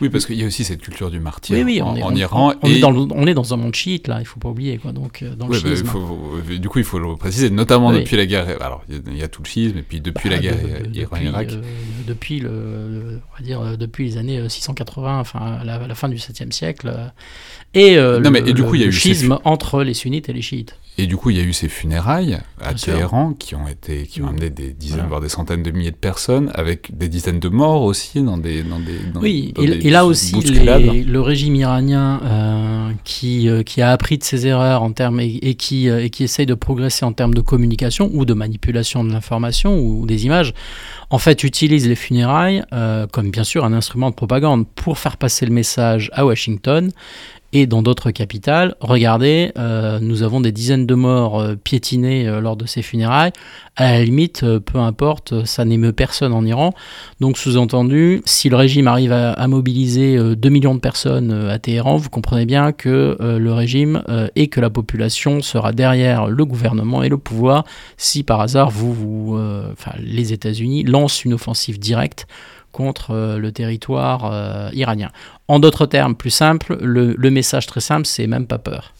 [0.00, 2.54] Oui, parce qu'il y a aussi cette culture du martyr oui, en, est, Iran.
[2.62, 4.92] On, est dans, on, est dans, un monde chiite là, il faut pas oublier quoi.
[4.92, 8.46] Donc dans le bah, faut, du coup, il faut le préciser, notamment depuis la guerre.
[8.60, 10.56] Alors il y, a tout le schisme et puis depuis la bah, guerre
[10.92, 11.48] Iran-Irak.
[12.06, 16.52] depuis le, on va dire depuis les années 680 enfin la, la fin du 7e
[16.52, 17.08] siècle, euh,
[17.74, 20.28] et, euh, non, mais, et du coup, il y a eu schisme entre les sunnites
[20.28, 20.76] et les chiites.
[21.00, 24.20] Et du coup, il y a eu ces funérailles à Téhéran qui ont été, qui
[24.20, 27.48] ont amené des dizaines, voire des centaines de milliers de personnes, avec des dizaines de
[27.48, 28.98] morts aussi dans des, dans des.
[29.14, 34.82] oui, et, là aussi, le régime iranien euh, qui, qui a appris de ses erreurs
[34.82, 38.34] en termes et, qui, et qui essaye de progresser en termes de communication ou de
[38.34, 40.52] manipulation de l'information ou des images,
[41.08, 45.16] en fait, utilise les funérailles euh, comme bien sûr un instrument de propagande pour faire
[45.16, 46.90] passer le message à Washington
[47.52, 52.40] et dans d'autres capitales, regardez, euh, nous avons des dizaines de morts euh, piétinés euh,
[52.40, 53.32] lors de ces funérailles.
[53.74, 56.74] À la limite, peu importe, ça n'émeut personne en Iran.
[57.20, 62.10] Donc, sous-entendu, si le régime arrive à, mobiliser 2 millions de personnes à Téhéran, vous
[62.10, 64.02] comprenez bien que le régime
[64.36, 67.64] et que la population sera derrière le gouvernement et le pouvoir
[67.96, 69.38] si par hasard vous,
[69.98, 72.26] les États-Unis lancent une offensive directe
[72.72, 75.10] contre euh, le territoire euh, iranien.
[75.48, 78.94] En d'autres termes, plus simple, le, message très simple, c'est même pas peur.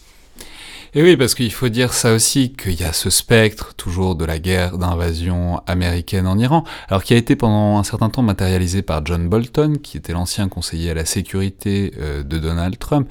[0.93, 4.25] Et oui, parce qu'il faut dire ça aussi, qu'il y a ce spectre toujours de
[4.25, 8.83] la guerre d'invasion américaine en Iran, alors qui a été pendant un certain temps matérialisé
[8.83, 13.09] par John Bolton, qui était l'ancien conseiller à la sécurité euh, de Donald Trump,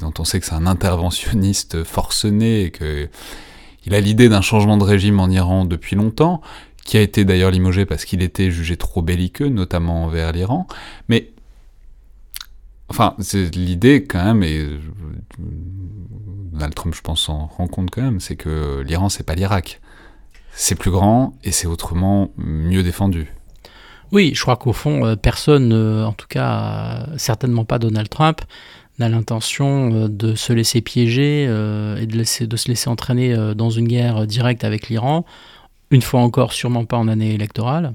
[0.00, 3.08] dont on sait que c'est un interventionniste forcené et que
[3.86, 6.42] il a l'idée d'un changement de régime en Iran depuis longtemps,
[6.90, 10.66] qui a été d'ailleurs limogé parce qu'il était jugé trop belliqueux, notamment envers l'Iran.
[11.08, 11.30] Mais,
[12.88, 14.66] enfin, c'est l'idée quand même, et
[15.38, 19.80] Donald Trump, je pense, s'en rend compte quand même, c'est que l'Iran, c'est pas l'Irak.
[20.52, 23.28] C'est plus grand et c'est autrement mieux défendu.
[24.10, 28.40] Oui, je crois qu'au fond, euh, personne, euh, en tout cas, certainement pas Donald Trump,
[28.98, 34.26] n'a l'intention euh, de se laisser piéger et de se laisser entraîner dans une guerre
[34.26, 35.24] directe avec l'Iran
[35.90, 37.94] une fois encore, sûrement pas en année électorale.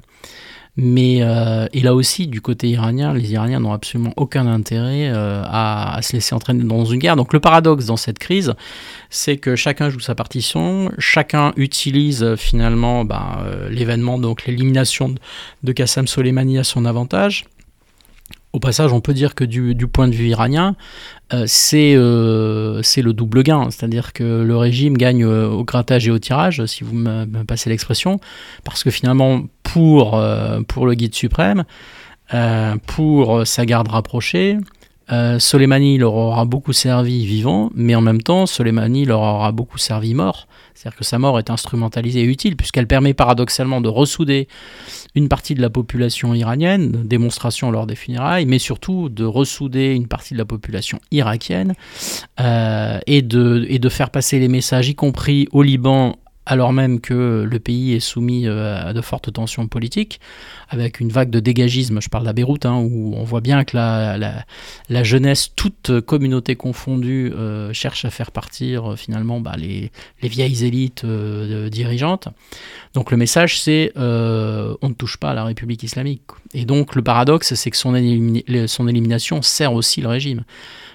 [0.78, 5.42] Mais euh, il a aussi, du côté iranien, les Iraniens n'ont absolument aucun intérêt euh,
[5.46, 7.16] à, se laisser entraîner dans une guerre.
[7.16, 8.54] Donc le paradoxe dans cette crise,
[9.10, 13.38] c'est que chacun joue sa partition, chacun utilise euh, finalement ben,
[13.70, 15.16] l'événement, donc l'élimination
[15.64, 17.46] de, Qassem Soleimani à son avantage.
[18.52, 20.76] Au passage, on peut dire que du, point de vue iranien,
[21.48, 26.66] c'est le double gain, c'est-à-dire que le régime gagne euh, au grattage et au tirage,
[26.66, 28.20] si vous me, passez l'expression,
[28.64, 30.22] parce que finalement, pour,
[30.68, 31.66] pour le guide suprême,
[32.88, 34.58] pour sa garde rapprochée,
[35.10, 40.14] Soleimani leur aura beaucoup servi vivant, mais en même temps, Soleimani leur aura beaucoup servi
[40.14, 40.48] mort.
[40.74, 44.48] C'est-à-dire que sa mort est instrumentalisée et utile, puisqu'elle permet paradoxalement de ressouder
[45.16, 50.08] une partie de la population iranienne, démonstration lors des funérailles, mais surtout de ressouder une
[50.08, 51.76] partie de la population irakienne
[52.40, 57.02] euh, et, de, et de faire passer les messages, y compris au Liban, alors même
[57.02, 60.20] que le pays est soumis euh, à de fortes tensions politiques,
[60.70, 63.76] avec une vague de dégagisme, je parle de Beyrouth, hein, où on voit bien que
[63.76, 64.18] la,
[64.90, 69.92] la, jeunesse, toute communauté confondue, euh, cherche à faire partir euh, finalement bah, les,
[70.22, 72.30] les, vieilles élites dirigeantes.
[72.94, 76.22] Donc le message c'est on ne touche pas à la République islamique.
[76.54, 80.44] Et donc le paradoxe c'est que son élimination sert aussi le régime.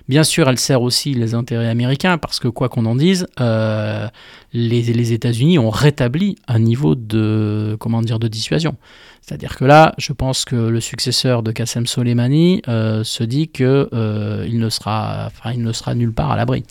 [0.09, 4.83] Bien sûr, elle sert aussi les intérêts américains parce que quoi qu'on en dise, les,
[4.83, 8.77] les États-Unis ont rétabli un niveau de, comment dire, de dissuasion.
[9.21, 13.89] C'est-à-dire que là, je pense que le successeur de Qassem Soleimani euh, se dit que
[13.93, 16.65] euh, il ne sera, enfin, il ne sera nulle part à l'abri.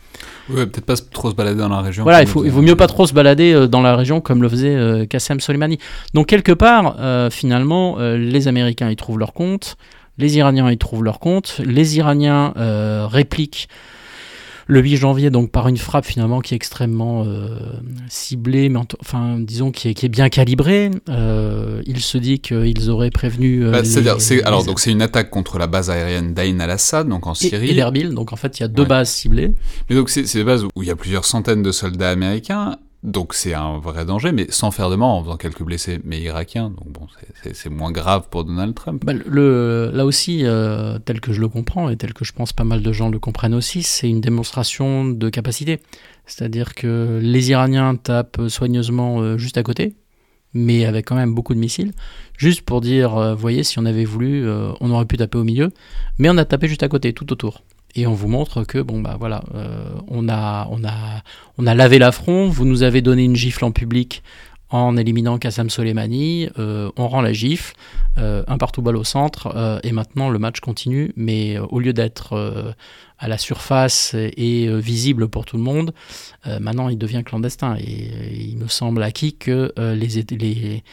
[0.50, 2.04] Oui, peut-être pas trop se balader dans la région.
[2.04, 4.42] Voilà, il, faut, il vaut mieux pas trop se balader euh, dans la région comme
[4.42, 5.78] le faisait euh, Qassem Soleimani.
[6.14, 9.78] Donc quelque part, euh, finalement, euh, les Américains y trouvent leur compte,
[10.20, 13.68] les Iraniens y trouvent leur compte, les Iraniens euh, répliquent
[14.72, 17.58] le 8 janvier donc par une frappe finalement qui est extrêmement euh,
[18.08, 20.92] ciblée, mais enfin disons qui est, qui est bien calibrée.
[21.10, 23.66] Euh, il se dit qu'ils auraient prévenu.
[23.66, 27.08] euh, Bah, les- alors les- donc c'est une attaque contre la base aérienne d'Ain al-Assad,
[27.10, 27.70] donc en et, Syrie.
[27.70, 28.14] et l'Erbil.
[28.14, 28.88] Donc en fait il y a deux Ouais.
[28.90, 29.56] bases ciblées.
[29.90, 32.78] Mais donc c'est c'est des bases où il y a plusieurs centaines de soldats américains,
[33.04, 36.20] donc c'est un vrai danger, mais sans faire de mort, en faisant quelques blessés, mais
[36.20, 37.08] irakiens, donc bon,
[37.54, 39.04] c'est- moins grave pour Donald Trump.
[39.06, 42.64] Bah, là aussi, euh, tel que je le comprends et tel que je pense pas
[42.66, 45.80] mal de gens le comprennent aussi, c'est une démonstration de capacité.
[46.26, 49.96] C'est-à-dire que les Iraniens tapent soigneusement euh, juste à côté,
[50.54, 51.94] mais avec quand même beaucoup de missiles,
[52.38, 54.46] juste pour dire, euh, voyez, si on avait voulu,
[54.82, 55.70] on aurait pu taper au milieu,
[56.18, 57.64] mais on a tapé juste à côté, tout autour.
[57.96, 61.24] Et on vous montre que bon bah voilà, euh, on a on a
[61.58, 62.48] on a lavé l'affront.
[62.48, 64.24] Vous nous avez donné une gifle en public
[64.70, 66.50] en éliminant Qassam Soleimani.
[66.60, 67.74] euh, on rend la gifle,
[68.20, 71.12] euh, un partout balle au centre, et maintenant le match continue.
[71.16, 72.76] Mais au lieu d'être
[73.18, 75.94] à la surface et visible pour tout le monde,
[76.60, 77.76] maintenant il devient clandestin.
[77.80, 80.84] Et, il me semble acquis que les, les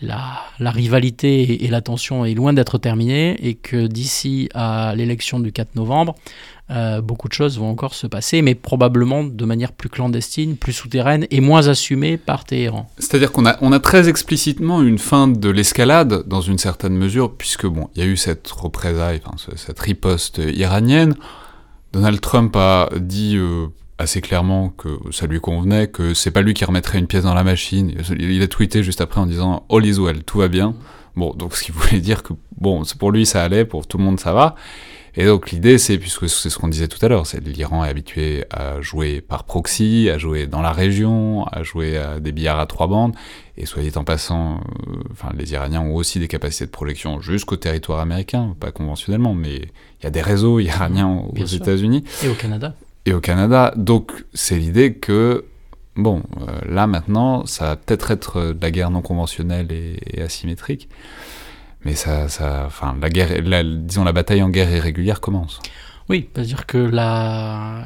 [0.00, 5.50] la, rivalité et, la tension est loin d'être terminée et que d'ici à l'élection du
[5.52, 6.14] 4 novembre,
[6.70, 10.72] euh, beaucoup de choses vont encore se passer, mais probablement de manière plus clandestine, plus
[10.72, 12.90] souterraine et moins assumée par Téhéran.
[12.98, 17.88] C'est-à-dire qu'on a, très explicitement une fin de l'escalade, dans une certaine mesure, puisque bon,
[17.94, 19.20] il y a eu cette représaille,
[19.56, 21.14] cette riposte iranienne.
[21.92, 23.68] Donald Trump a dit euh,
[23.98, 27.34] assez clairement que ça lui convenait, que c'est pas lui qui remettrait une pièce dans
[27.34, 27.94] la machine.
[28.18, 30.74] Il a tweeté juste après en disant All is well, tout va bien.
[31.16, 34.04] Bon, donc ce qui voulait dire que bon, pour lui ça allait, pour tout le
[34.04, 34.54] monde ça va.
[35.16, 37.88] Et donc l'idée c'est, puisque c'est ce qu'on disait tout à l'heure, c'est l'Iran est
[37.88, 42.60] habitué à jouer par proxy, à jouer dans la région, à jouer à des billards
[42.60, 43.16] à trois bandes,
[43.56, 47.56] et soyez en passant, euh, enfin les Iraniens ont aussi des capacités de projection jusqu'au
[47.56, 51.34] territoire américain, pas conventionnellement, mais il y a des réseaux iraniens aux.
[51.34, 52.76] États-Unis Et au Canada
[53.08, 53.72] et au Canada.
[53.76, 55.44] Donc c'est l'idée que,
[55.96, 60.22] bon, euh, là maintenant, ça va peut-être être euh, de la guerre non conventionnelle et,
[60.22, 60.88] asymétrique,
[61.84, 62.26] mais ça,
[62.66, 65.60] enfin, la guerre, disons la bataille en guerre irrégulière commence.
[66.08, 67.84] Oui, c'est-à-dire que la,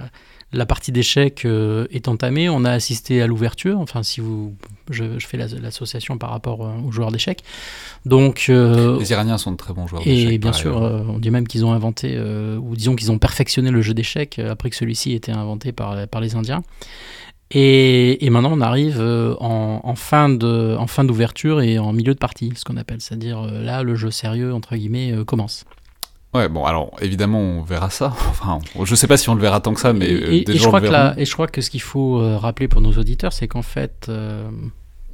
[0.53, 2.48] la partie d'échecs euh, est entamée.
[2.48, 3.78] On a assisté à l'ouverture.
[3.80, 4.55] Enfin, si vous,
[4.90, 7.42] je, je fais la- l'association par rapport euh, aux joueurs d'échecs.
[8.05, 10.03] Donc, euh, Les Iraniens sont de très bons joueurs.
[10.07, 12.18] et d'échecs, bien par sûr, on dit même qu'ils ont inventé,
[12.61, 16.07] ou disons qu'ils ont perfectionné le jeu d'échecs après que celui-ci ait été inventé par,
[16.09, 16.62] par les Indiens.
[17.50, 22.14] Et, et maintenant, on arrive en, en fin de, en fin d'ouverture et en milieu
[22.14, 23.00] de partie, ce qu'on appelle.
[23.00, 25.64] C'est-à-dire là, le jeu sérieux entre guillemets commence.
[26.35, 28.12] Ouais, bon, alors évidemment, on verra ça.
[28.30, 30.45] Enfin, je sais pas si on le verra tant que ça, mais et, euh, et-
[30.45, 32.20] des et je gens crois le que la- et je crois que ce qu'il faut
[32.20, 34.49] euh, rappeler pour nos auditeurs, c'est qu'en fait, euh,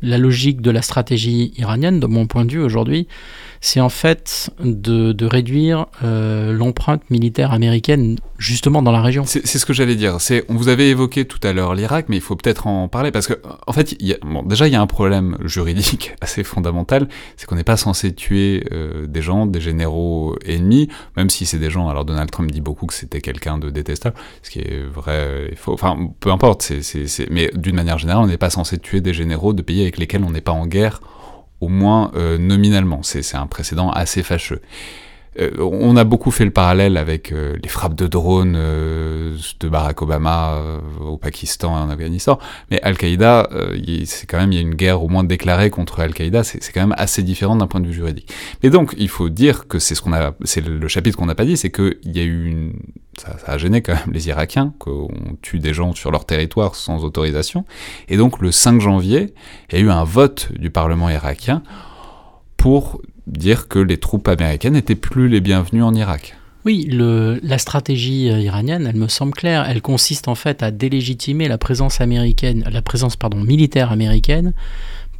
[0.02, 3.08] la logique de la stratégie iranienne, de mon point de vue aujourd'hui,
[3.60, 9.24] c'est en fait de, réduire euh, l'empreinte militaire américaine justement dans la région.
[9.26, 10.16] C'est ce que j'allais dire.
[10.48, 13.26] On vous avait évoqué tout à l'heure l'Irak, mais il faut peut-être en parler parce
[13.26, 13.34] que,
[13.66, 17.64] en fait, bon, déjà il y a un problème juridique assez fondamental, c'est qu'on n'est
[17.64, 21.88] pas censé tuer euh, des gens, des généraux ennemis, même si c'est des gens.
[21.88, 25.56] Alors Donald Trump dit beaucoup que c'était quelqu'un de détestable, ce qui est vrai et
[25.56, 25.72] faux.
[25.72, 26.72] Enfin, peu importe.
[27.30, 30.24] Mais d'une manière générale, on n'est pas censé tuer des généraux de pays avec lesquels
[30.24, 31.00] on n'est pas en guerre,
[31.60, 33.02] au moins euh, nominalement.
[33.02, 34.60] C'est, c'est un précédent assez fâcheux.
[35.40, 39.68] Euh, on a beaucoup fait le parallèle avec euh, les frappes de drones euh, de
[39.68, 40.60] Barack Obama
[41.00, 42.38] au Pakistan et en Afghanistan,
[42.70, 43.48] mais Al-Qaïda,
[44.04, 46.80] c'est quand même il y a une guerre au moins déclarée contre Al-Qaïda, c'est quand
[46.80, 48.32] même assez différent d'un point de vue juridique.
[48.62, 51.44] Mais donc il faut dire que c'est ce qu'on a, le chapitre qu'on n'a pas
[51.44, 52.72] dit, c'est qu'il y a eu une,
[53.18, 55.08] ça, ça a gêné quand même les Irakiens qu'on
[55.42, 57.64] tue des gens sur leur territoire sans autorisation,
[58.08, 59.34] et donc le 5 janvier,
[59.70, 61.62] il y a eu un vote du Parlement irakien
[62.56, 66.36] pour dire que les troupes américaines n'étaient plus les bienvenues en Irak.
[66.64, 69.66] Oui, la stratégie euh, iranienne, elle me semble claire.
[69.68, 74.52] Elle consiste en fait à délégitimer la présence américaine, la présence militaire américaine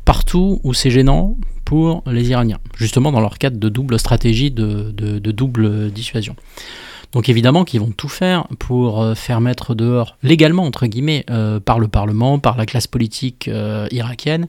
[0.05, 4.91] partout où c'est gênant pour les Iraniens, justement dans leur cadre de double stratégie de
[5.31, 6.35] double dissuasion.
[7.13, 11.59] Donc évidemment qu'ils vont tout faire pour euh, faire mettre dehors, légalement entre guillemets, euh,
[11.61, 14.47] par le Parlement, par la classe politique euh, irakienne,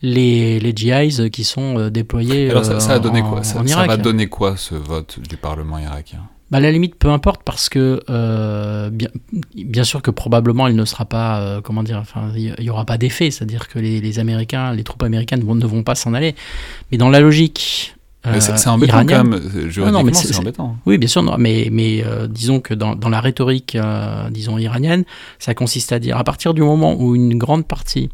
[0.00, 3.42] les, les GIs qui sont déployés Alors ça, ça a donné en- quoi?
[3.44, 6.20] Ça, va donner quoi ce vote du Parlement irakien?
[6.50, 9.08] Bah, à la limite, peu importe, parce que euh, bien,
[9.54, 12.86] bien, sûr que probablement il ne sera pas, euh, comment dire, enfin, il n'y aura
[12.86, 16.34] pas d'effet, c'est-à-dire que les, les, Américains, les troupes américaines ne vont pas s'en aller.
[16.90, 17.94] Mais dans la logique.
[18.34, 20.76] Euh, c'est embêtant quand même, juridiquement c'est embêtant.
[20.86, 24.58] Oui, bien sûr, non, mais, mais euh, disons que dans, dans la rhétorique, euh, disons,
[24.58, 25.04] iranienne,
[25.38, 28.10] ça consiste à dire, à partir du moment où une grande partie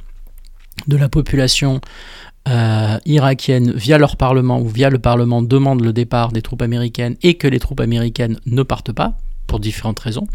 [0.87, 1.81] de la population
[2.49, 7.17] euh, irakienne, via leur parlement ou via le parlement, demandent le départ des troupes américaines
[7.23, 10.27] et que les troupes américaines ne partent pas, pour différentes raisons,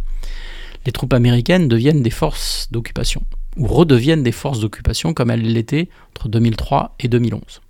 [0.85, 3.21] les troupes américaines deviennent des forces d'occupation,
[3.57, 7.61] ou redeviennent des forces d'occupation comme elles l'étaient entre 2003 et 2011.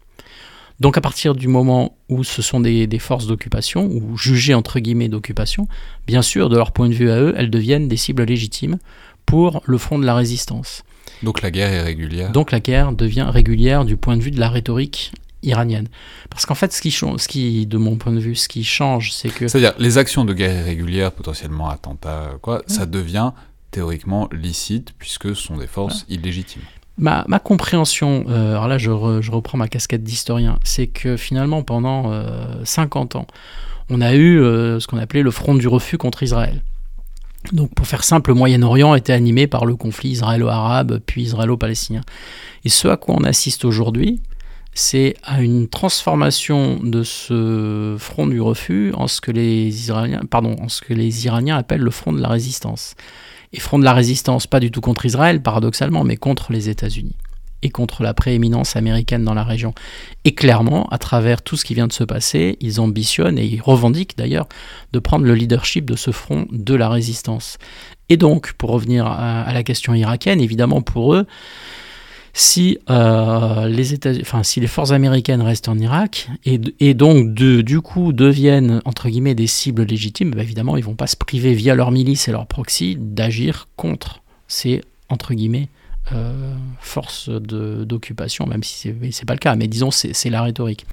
[0.79, 4.79] Donc à partir du moment où ce sont des, des forces d'occupation, ou jugées entre
[4.79, 5.67] guillemets d'occupation,
[6.07, 8.77] bien sûr, de leur point de vue à eux, elles deviennent des cibles légitimes
[9.25, 10.83] pour le front de la résistance.
[11.21, 12.31] Donc la guerre est régulière.
[12.31, 15.11] Donc la guerre devient régulière du point de vue de la rhétorique
[15.43, 15.87] iranienne.
[16.29, 19.11] Parce qu'en fait, ce qui, ce qui, de mon point de vue, ce qui change,
[19.13, 19.47] c'est que...
[19.47, 23.31] C'est-à-dire, les actions de guerre irrégulière, potentiellement attentats, quoi, ça devient
[23.71, 26.63] théoriquement licite, puisque ce sont des forces illégitimes.
[26.99, 32.45] Ma, compréhension, euh, alors là je, reprends ma casquette d'historien, c'est que finalement pendant euh,
[32.65, 33.25] 50 ans,
[33.89, 36.61] on a eu euh, ce qu'on appelait le front du refus contre Israël.
[37.53, 42.01] Donc pour faire simple, le Moyen-Orient était animé par le conflit israélo-arabe puis israélo-palestinien.
[42.65, 44.21] Et ce à quoi on assiste aujourd'hui,
[44.73, 50.57] c'est à une transformation de ce front du refus en ce que les Israéliens, pardon,
[50.61, 52.95] en ce que les Iraniens appellent le front de la résistance.
[53.53, 57.15] Et front de la résistance, pas du tout contre Israël, paradoxalement, mais contre les États-Unis
[57.61, 59.73] et contre la prééminence américaine dans la région.
[60.23, 63.61] Et clairement, à travers tout ce qui vient de se passer, ils ambitionnent et ils
[63.61, 64.47] revendiquent d'ailleurs
[64.93, 67.57] de prendre le leadership de ce front de la résistance.
[68.07, 71.27] Et donc, pour revenir à, la question irakienne, évidemment pour eux,
[72.33, 73.83] si, euh,
[74.43, 79.47] si les forces américaines restent en Irak et, donc du coup deviennent entre guillemets des
[79.47, 82.97] cibles légitimes, bah évidemment ils vont pas se priver via leurs milices et leurs proxys
[82.99, 85.69] d'agir contre ces entre guillemets
[86.11, 90.85] euh, forces d'occupation, même si c'est pas le cas, mais disons c'est la rhétorique.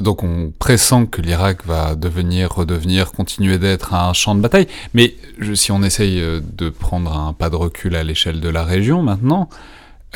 [0.00, 4.66] Donc on pressent que l'Irak va devenir, redevenir, continuer d'être un champ de bataille.
[4.94, 5.14] Mais
[5.52, 9.50] si on essaye de prendre un pas de recul à l'échelle de la région maintenant,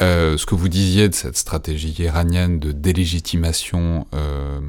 [0.00, 4.60] euh, ce que vous disiez de cette stratégie iranienne de délégitimation euh,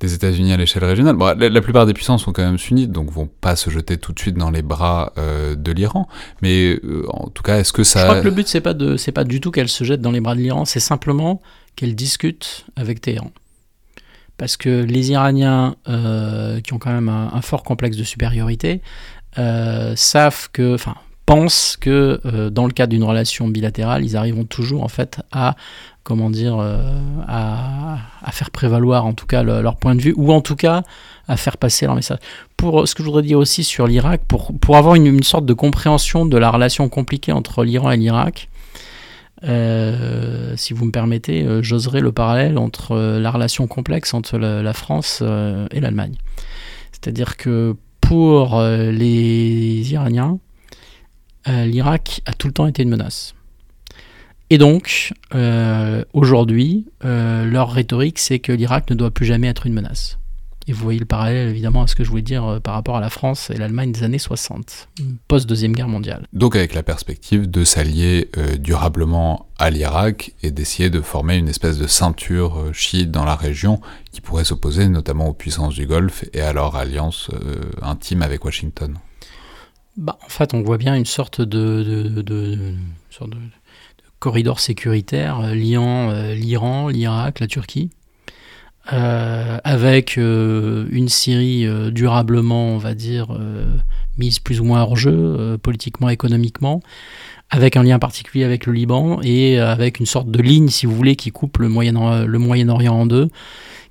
[0.00, 3.10] des États-Unis à l'échelle régionale, bon, la, plupart des puissances sont quand même sunnites, donc
[3.10, 6.08] vont pas se jeter tout de suite dans les bras euh, de l'Iran.
[6.42, 9.24] Mais en tout cas, est-ce que ça Je crois que le but c'est pas pas
[9.24, 11.40] du tout qu'elle se jette dans les bras de l'Iran, c'est simplement
[11.76, 13.30] qu'elle discute avec Téhéran.
[14.36, 18.82] Parce que les Iraniens, qui ont quand même un, un fort complexe de supériorité,
[19.36, 20.76] savent que,
[21.80, 25.56] que euh, dans le cadre d'une relation bilatérale, ils arriveront toujours en fait à
[26.02, 26.78] comment dire euh,
[27.26, 27.98] à,
[28.32, 30.82] faire prévaloir en tout cas le, leur point de vue ou en tout cas
[31.28, 32.18] à faire passer leur message.
[32.56, 35.46] Pour ce que je voudrais dire aussi sur l'Irak, pour, pour avoir une, une, sorte
[35.46, 38.48] de compréhension de la relation compliquée entre l'Iran et l'Irak,
[39.44, 44.38] euh, si vous me permettez, euh, j'oserais le parallèle entre euh, la relation complexe entre
[44.38, 46.14] la, France et l'Allemagne.
[46.92, 50.51] C'est-à-dire que pour les Iraniens, euh,
[51.46, 53.34] l'Irak a tout le temps été une menace.
[54.50, 59.66] Et donc, euh, aujourd'hui, euh, leur rhétorique, c'est que l'Irak ne doit plus jamais être
[59.66, 60.18] une menace.
[60.68, 62.96] Et vous voyez le parallèle évidemment à ce que je voulais dire euh, par rapport
[62.96, 64.88] à la France et l'Allemagne des années 60,
[65.26, 66.26] post-deuxième guerre mondiale.
[66.32, 71.48] Donc avec la perspective de s'allier euh, durablement à l'Irak et d'essayer de former une
[71.48, 73.80] espèce de ceinture euh, chiite dans la région
[74.12, 77.30] qui pourrait s'opposer notamment aux puissances du Golfe et à leur alliance
[77.80, 78.98] intime avec Washington.
[79.96, 82.22] Bah, en fait, on voit bien une sorte de,
[84.18, 87.90] corridor sécuritaire euh, liant euh, l'Iran, l'Irak, la Turquie,
[88.92, 93.28] euh, avec une Syrie durablement, on va dire,
[94.18, 96.80] mise plus ou moins hors jeu, politiquement, économiquement,
[97.50, 100.96] avec un lien particulier avec le Liban et avec une sorte de ligne, si vous
[100.96, 103.28] voulez, qui coupe le Moyen-Orient en deux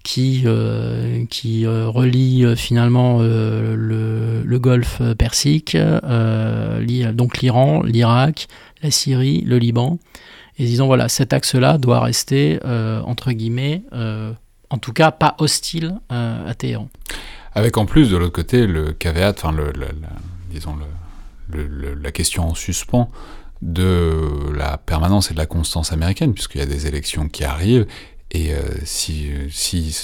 [0.04, 8.48] qui, euh, euh, relie euh, finalement le, golfe Persique, donc l'Iran, l'Irak,
[8.84, 9.98] la Syrie, le Liban.
[10.60, 16.54] Et disons, voilà, cet axe-là doit rester, entre guillemets, en tout cas pas hostile à
[16.56, 16.90] Téhéran.
[17.54, 19.56] Avec en plus de l'autre côté le caveat, enfin,
[20.52, 20.76] disons,
[21.52, 23.10] la question en suspens
[23.64, 27.88] de la permanence et de la constance américaine, puisqu'il y a des élections qui arrivent,
[28.34, 29.30] et euh, si,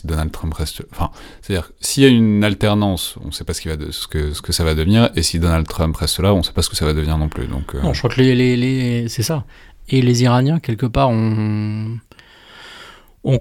[0.03, 1.11] Donald Trump reste, enfin,
[1.41, 3.61] c'est-à-dire s'il y a une alternance, on ne sait pas ce,
[4.07, 6.69] que, ça va devenir, et si Donald Trump reste là, on ne sait pas ce
[6.69, 7.47] que ça va devenir non plus.
[7.47, 7.81] Donc, euh...
[7.81, 9.45] non, je crois que les, c'est ça.
[9.87, 11.99] Et les Iraniens quelque part ont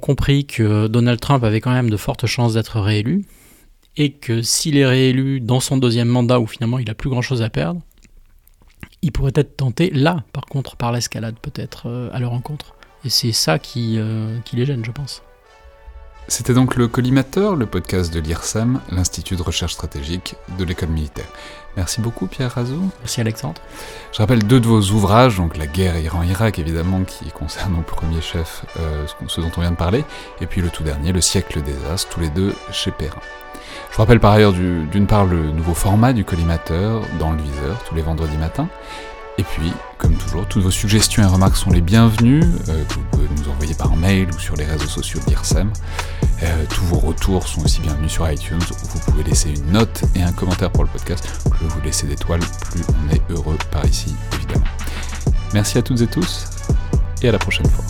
[0.00, 3.24] compris que Donald Trump avait quand même de fortes chances d'être réélu
[3.96, 7.22] et que s'il est réélu dans son deuxième mandat où finalement il a plus grand
[7.22, 7.80] chose à perdre,
[9.02, 12.75] il pourrait être tenté là, par contre, par l'escalade peut-être euh, à leur rencontre.
[13.06, 15.22] Et c'est ça qui, euh, qui les gêne, je pense.
[16.26, 21.28] C'était donc le Collimateur, le podcast de l'IRSEM, l'Institut de recherche stratégique de l'école militaire.
[21.76, 22.90] Merci beaucoup Pierre Razou.
[22.98, 23.62] Merci Alexandre.
[24.10, 28.20] Je rappelle deux de vos ouvrages, donc la guerre Iran-Irak évidemment, qui concerne au premier
[28.20, 30.04] chef euh, ce dont on vient de parler,
[30.40, 33.20] et puis le tout dernier, Le siècle des As, tous les deux chez Perrin.
[33.92, 37.94] Je rappelle par ailleurs d'une part le nouveau format du collimateur dans le viseur tous
[37.94, 38.68] les vendredis matins,
[39.38, 43.28] et puis, comme toujours, toutes vos suggestions et remarques sont les bienvenues, euh, vous pouvez
[43.36, 45.70] nous envoyer par mail ou sur les réseaux sociaux de l'IRSEM.
[46.42, 50.02] Euh, tous vos retours sont aussi bienvenus sur iTunes, où vous pouvez laisser une note
[50.14, 51.28] et un commentaire pour le podcast.
[51.50, 54.66] Plus vous laissez d'étoiles, plus on est heureux par ici, évidemment.
[55.52, 56.46] Merci à toutes et tous,
[57.20, 57.84] et à la prochaine fois.